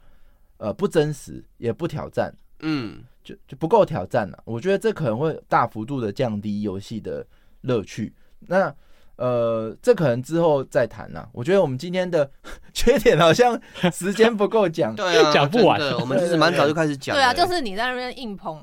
[0.59, 4.43] 呃，不真实，也不挑战，嗯，就就不够挑战了。
[4.45, 7.27] 我觉得这可能会大幅度的降低游戏的
[7.63, 8.15] 乐趣。
[8.41, 8.73] 那
[9.17, 11.29] 呃，这可能之后再谈啦。
[11.33, 12.31] 我觉得我们今天的
[12.73, 13.61] 缺点好像
[13.93, 17.21] 时间不够讲对啊， 讲不完的我们其实蛮早就开始讲了。
[17.21, 18.57] 对啊，就是你在那边硬捧，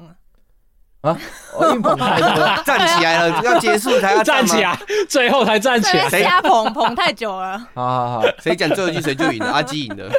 [1.01, 1.19] 啊，
[1.59, 2.30] 我硬捧太多。
[2.63, 4.61] 站起来了，要结束才要站起。
[4.61, 6.23] 来，最后才站起来在那。
[6.23, 10.09] 边瞎捧捧太久了，好好好，谁讲最后一句谁就赢了，阿基赢了。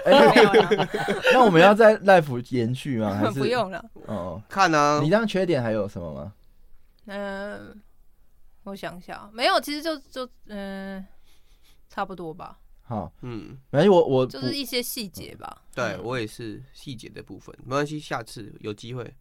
[1.32, 3.16] 那我们要在 life 延续吗？
[3.19, 3.47] 还是不？
[3.47, 3.82] 用了。
[4.05, 6.32] 哦，看啊你，这样缺点还有什么吗？
[7.07, 7.74] 嗯，
[8.70, 11.05] 我想一下，没有，其实就就嗯，
[11.88, 15.62] 差不多吧，好，嗯，反正我我就是一些细节吧。
[15.74, 19.14] 对嗯我也是细节的部分，没关系，下次有机会。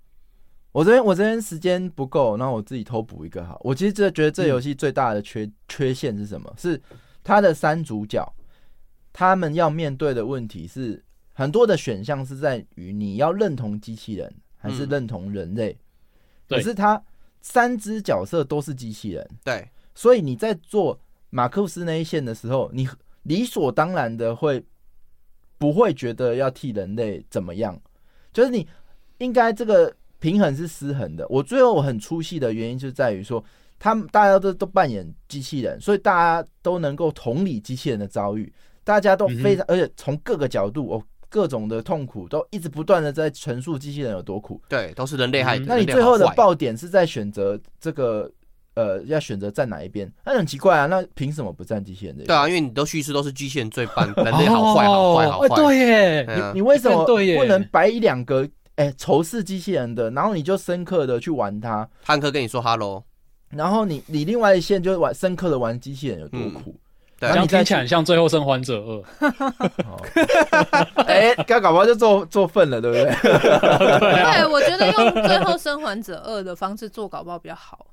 [0.72, 3.60] 我这边我这边时间不够，那我自己偷补一个好。
[3.64, 6.54] 我其实这觉得这游戏最大的缺、缺陷是什么？
[6.58, 6.82] 是
[7.24, 8.36] 它的三主角，
[9.14, 11.02] 他们要面对的问题是
[11.34, 15.78] 很多的选项是在于你要认同机器人还是嗯认同人类，
[16.48, 17.02] 对可是他
[17.48, 21.00] 三只角色都是机器人，对，所以你在做
[21.30, 22.90] 马库斯那一线的时候，你
[23.22, 24.66] 理所当然的会
[25.60, 27.80] 不会觉得要替人类怎么样？
[28.34, 28.68] 就是你
[29.20, 31.24] 应该这个平衡是失衡的。
[31.30, 33.42] 我最后我很出戏的原因就在于说，
[33.78, 36.12] 他们大家都都扮演机器人，所以大
[36.42, 38.52] 家都能够同理机器人的遭遇，
[38.84, 41.04] 大家都非常，而且从各个角度哦。
[41.36, 45.66] 各种的痛苦都一直不断的在陈述机器人有多苦，对，都是人类害的。
[45.66, 48.32] 嗯那你最后的爆点是在选择这个
[48.76, 50.10] 呃，要选择站哪一边？
[50.24, 52.28] 那很奇怪啊，那凭什么不站机器人这一边？
[52.28, 55.50] 对啊，因为你都叙事都是机器人最棒，人类好坏好坏。
[55.50, 63.04] 对耶，你你为什么对不能摆一两个哎仇视机器人的，然后你就深刻的去玩它，汉克跟你说 “hello”，
[63.50, 66.74] 然后你你另外一线就玩深刻的玩机器人有多嗯苦？
[67.18, 69.30] 对这样然后你再听起来很像《最后生还者二》。
[71.08, 73.06] 哎，刚搞不好就做做份了，对不对？
[74.00, 77.86] 对，我觉得用《最后生还者二》的方式做，搞不好比较好。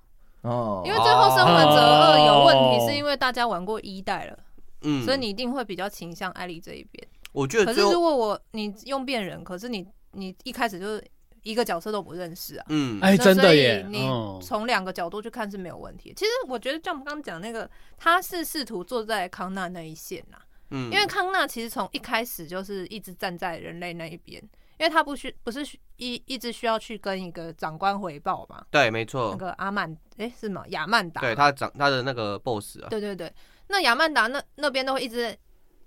[0.43, 4.36] 哦，因为《最后生还者二》有问题，哦是因为大家玩过一代了，
[4.82, 7.07] 嗯，所以你一定会比较倾向艾丽这一边。
[7.32, 11.05] 我觉得可是如，果我你用变人，可是你你一开始就是
[11.43, 16.14] 一个角色都不认识啊，嗯，哎，真的耶，你嗯，从两个角度去看是没有问题的。
[16.14, 20.39] 其实我觉得像我们刚刚讲那个，他是试图坐在康纳那一线呐、
[20.70, 24.40] 嗯，因为康纳其实从一开始就是一直站在人类那一边，
[24.78, 29.31] 因为他不需不是需一一直需要去跟一个长官回报嘛，对，没错。
[29.32, 30.64] 那，个阿曼哎是吗？
[30.69, 33.32] 亚曼达，对他长他的那个 boss 啊，对对对，
[33.69, 35.36] 那亚曼达那那边都会一直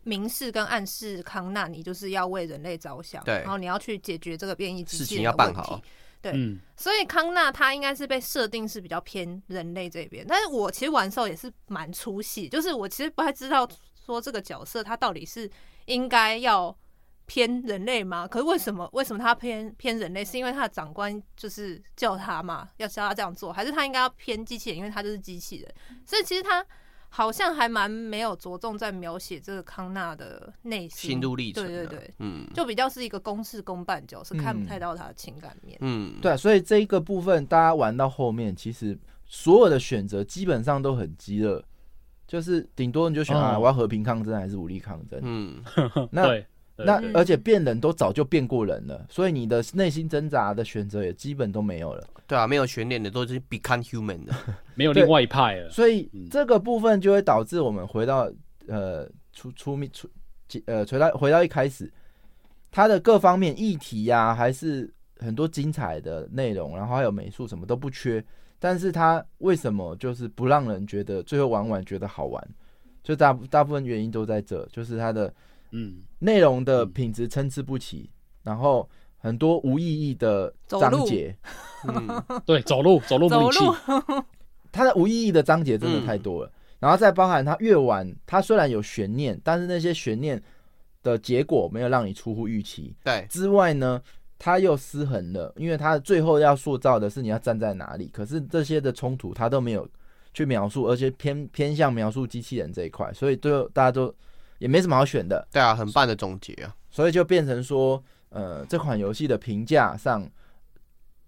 [0.05, 5.83] 明示跟暗示康纳，你就是要为人类着想，对然后你要去解决这个变异机事情器人的问要办好题。
[6.21, 13.67] 对嗯，所以康纳他应该是被设定是比较偏人类这边，但是我其实玩的时候也是蛮出戏，就是我其实不太知道
[14.05, 15.49] 说这个角色他到底是
[15.85, 16.75] 应该要
[17.27, 18.27] 偏人类吗？
[18.27, 20.25] 可是为什么为什么他偏偏人类？
[20.25, 24.77] 是因为他的长官就是叫他嘛，要教他这样做，还是他应该要偏机器人？
[24.79, 25.75] 因为他就是机器人，
[26.07, 26.65] 所以其实他
[27.15, 35.77] 好像还蛮没有着重在描写这个康纳的内心心路历程啊，对对对，嗯，就比较是一个公事公办角色，看不嗯太到他的情感面。
[35.79, 41.63] 嗯，对啊，所以这一个部分大家玩到后面，其实所有的选择基本上都很激烈，
[42.27, 45.17] 就是顶多你就选啊，哦我要和平抗争还是武力抗争？
[45.23, 45.63] 嗯，
[46.11, 46.27] 那
[46.77, 52.05] 那而且变人都早就变过人了，所以你的内心挣扎的选择也基本都没有了。
[52.27, 54.33] 对啊，没有悬念的都是 become human 的，
[54.75, 55.69] 没有另外一派了。
[55.69, 58.29] 所以嗯这个部分就会导致我们回到
[58.67, 60.09] 呃出出面出
[60.65, 61.91] 呃回到回到一开始，
[62.71, 68.23] 它的各方面议题呀、还是很多精彩的内容，然后还有美术什么都不缺，
[68.59, 72.45] 但是它为什么就是不让人觉得最后玩完觉得好玩？
[73.03, 75.31] 就大大部分原因都在这，就是它的
[75.71, 78.09] 嗯，内容的品质参差不齐，
[78.43, 78.87] 然后
[79.17, 81.35] 很多无意义的章节，
[81.87, 83.73] 嗯，对，走路走路走武器，路，
[84.71, 90.41] 它的无意义的章节真的太多了，然后再包含它越晚，它虽然有悬念，但是那些悬念
[91.01, 92.95] 的结果没有让你出乎预期。
[93.03, 94.01] 对，之外呢，
[94.37, 99.87] 它又失衡了，因为它最后要塑造的是你要站在哪里，可是这些的冲突它都没有
[100.33, 104.13] 去描述，而且偏偏向描述机器人这一块，所以最后大家都
[104.59, 110.29] 也没什么好选的，对啊，很棒的总结啊，所以就变成说，呃，这款游戏的评价上，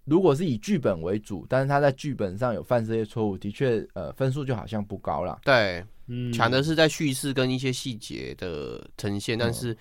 [0.04, 5.38] 如果是以剧本为主，但是它在剧本上有犯这些错误，的确，呃，分数就好像不高啦。
[5.44, 9.76] 对，嗯，强的是在叙事跟一些细节的呈现，但嗯是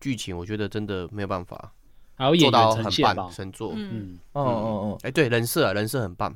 [0.00, 1.72] 剧情我觉得真的没有办法
[2.14, 3.32] 还有演员做到很呈现吧棒，。
[3.32, 3.72] 神作。
[3.74, 6.32] 嗯，嗯，哦哦哦，哎，对，人设啊，人设很棒。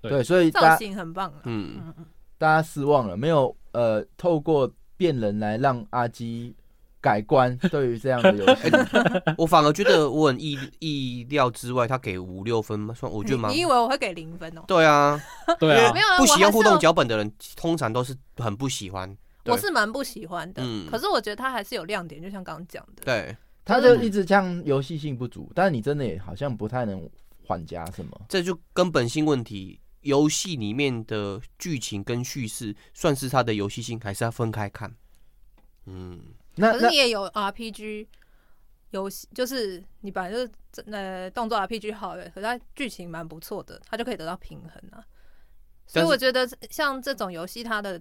[0.00, 1.40] 对对，所以大造家型很棒啊。
[1.44, 2.06] 嗯，嗯嗯，
[2.38, 6.54] 大家失望了，没有呃透过变人来让阿基
[7.00, 8.70] 改观 对于这样的游戏。
[9.36, 14.62] 我反而觉得我很意意料之外，他给五六分嘛，算我觉得蛮你你以为我会给零分哦？
[14.66, 15.20] 对啊，
[15.60, 19.14] 对啊没，有啊，不喜欢互动脚本的人，通常都是很不喜欢。
[19.46, 20.62] 我是蛮不喜欢的。
[20.64, 23.02] 嗯可是我觉得它还是有亮点，就像刚刚讲的。
[23.04, 27.06] 对，他就一直像游戏性不足，但是你真的也好像不太能
[27.46, 28.18] 缓加什么。
[28.26, 29.78] 这就根本性问题。
[30.04, 34.94] 游戏里面的剧情跟叙事，算是它的游戏性，还是要分开看？
[35.86, 36.20] 嗯，
[36.56, 38.06] 那可是你也有 RPG
[38.90, 40.50] 游戏，就是你本来就是
[40.90, 45.04] 呃动作 RPG 好了，可是它剧情蛮不错的，它就可以得到平衡啊。
[45.86, 48.00] 所以我觉得像这种游戏，它的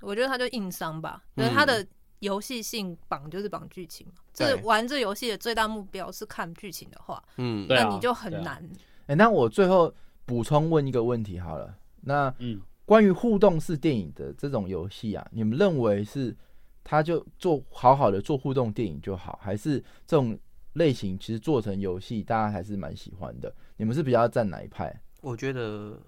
[0.00, 1.84] 我觉得它就硬伤吧，就是它的
[2.20, 4.14] 游戏性绑就是绑剧情嘛。
[4.32, 8.62] 这对玩这游戏的最大目标是看剧情的话，嗯，那你就很难。
[9.06, 9.92] 哎、那我最后
[10.28, 16.36] 补充问一个问题好了，那嗯，关于互动式电影的这种游戏啊，你们认为是
[16.84, 20.38] 它就做好好的做互动电影就好，还是这种
[20.74, 23.50] 类型其实做成游戏大家还是蛮喜欢的？
[23.78, 24.94] 你们是比较站哪一派？
[25.22, 25.98] 我觉得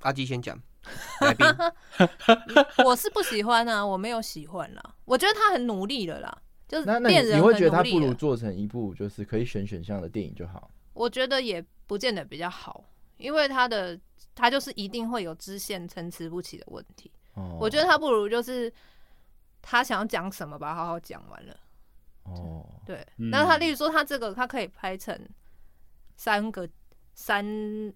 [0.00, 0.60] 阿基先讲，
[1.20, 1.46] 来宾，
[2.84, 4.96] 我是不喜欢啊，我没有喜欢啦。
[5.04, 10.68] 我觉得他很努力了啦，就是那那你变人你会觉得它很努力了不如做成一部就是可以选选项的电影就好？
[10.92, 12.84] 我觉得也不见得比较好，
[13.24, 13.98] 因为他的
[14.34, 17.10] 他就是一定会有支线参差不齐的问题。
[17.34, 18.72] 哦，我觉得他不如就是
[19.62, 21.56] 他想要讲什么，把它好好讲完了。
[22.24, 25.18] 哦，对，嗯那他例如说他这个他可以拍成
[26.16, 26.68] 三个
[27.14, 27.44] 三，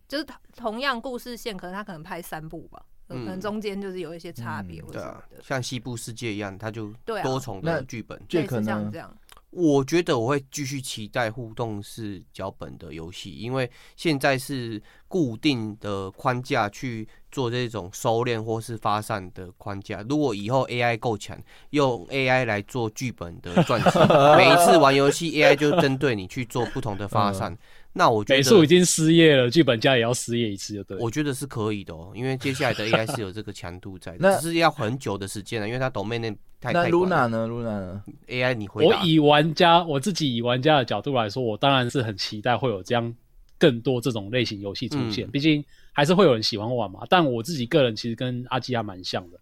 [0.08, 0.26] 就是
[0.56, 8.20] 同样故事线，可能他可能拍三部吧，可嗯能中间就是有一些差别嗯对啊或者什么的，，像西部世界一样，他就对啊多重的剧本。
[8.28, 9.16] 这类似可能像这样。
[9.60, 20.00] 我觉得我会继续期待互动式脚本的游戏，因为现在是固定的框架去做这种收敛或是发散的框架。
[20.08, 21.36] 如果以后 AI 够强，
[21.70, 23.98] 用 AI 来做剧本的撰写，
[24.38, 27.58] 每一次玩游戏 AI 就针对你去做不同的发散，
[27.92, 28.38] 那我觉得。
[28.38, 31.02] 美术已经失业了，剧本家也要失业一次，就对了。
[31.02, 43.14] 我觉得是可以的哦，因为接下来的 AI 是有这个强度在 那，只是要很久的时间了，因为它 domain 内太那太广了 Luna 呢？Luna 呢？AI 你回答，我以玩家我自己以玩家的角度来说，我当然是很期待会有这样
[43.58, 47.00] 更多这种类型游戏出现，嗯毕竟还是会有人喜欢玩嘛。
[47.08, 49.40] 但我自己个人其实跟阿基亚蛮像的，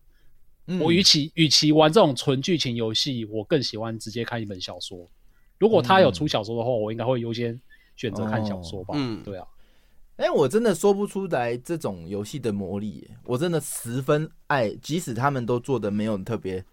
[0.69, 5.09] 嗯我与其与其玩这种纯剧情游戏，我更喜欢直接看一本小说。
[5.59, 7.59] 如果他有出小说的话，我应该会优先
[7.97, 8.95] 选择看小说吧。
[8.97, 9.47] 嗯对啊，
[10.17, 16.65] 哎、我真的说不出来这种游戏的魔力，我真的十分爱，即使他们都做的没有特别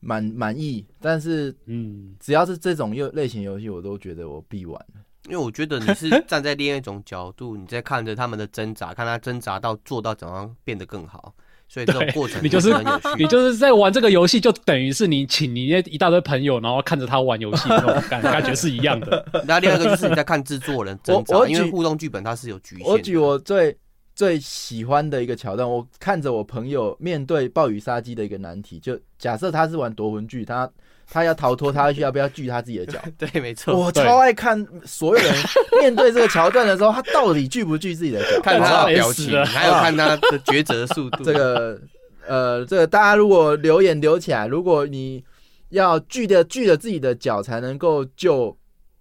[0.00, 4.84] 满满意，但是嗯，只要是这种游类型游戏，我都觉得我必玩。
[5.26, 11.32] 因为我觉得你是 站在另一种角度，你在看着他们的挣扎，看他挣扎到做到怎样变得更好，
[11.72, 13.08] 所以这种过程你就是很有趣。
[13.22, 19.24] 你就是在玩这个游戏，就等于是你请你那一大堆朋友，然后看着他玩游戏，那种感 感觉是一样的。
[19.48, 22.90] 那另外一个就是你在看制作人挣我扎，因为我举互动剧本它是有局限的。
[22.90, 23.74] 我举我最
[24.14, 30.70] 最喜欢的一个桥段，我看着我朋友面对暴雨杀机的一个难题，就假设他是玩夺魂剧，他
[31.12, 32.98] 他要逃脱，他要不要锯他自己的脚？
[33.18, 35.34] 对，没错，我超爱看所有人
[35.78, 38.40] 面对这个桥段的时候，他到底锯不锯自己的脚？
[38.40, 41.22] 看他的表情，还有看他的抉择速度。
[41.24, 41.78] 这个
[42.26, 45.22] 呃，这个大家如果留言留起来，如果你
[45.68, 48.56] 要锯的锯了自己的脚才能够救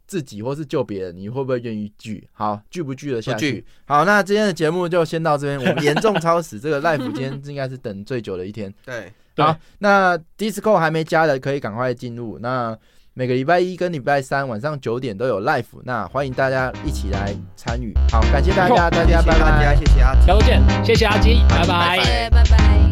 [0.05, 2.27] 自己或是救别人，你会不会愿意锯？
[2.33, 3.65] 好，锯不锯得下去？
[3.85, 5.57] 好，那今天的节目就先到这边。
[5.57, 8.73] 我们严重超时，这个 life 今天应该是等最久的一天。
[8.85, 9.09] 对
[9.41, 12.39] 好，那 Disco 还没加的可以赶快进入。
[12.39, 12.77] 那
[13.13, 17.93] 每个礼拜一跟礼拜三晚上九点都有 live，那欢迎大家一起来参与。
[18.11, 19.76] 好，感谢大家，大家拜拜。
[19.76, 22.90] 谢谢阿吉下周见，谢谢阿基，拜拜拜拜。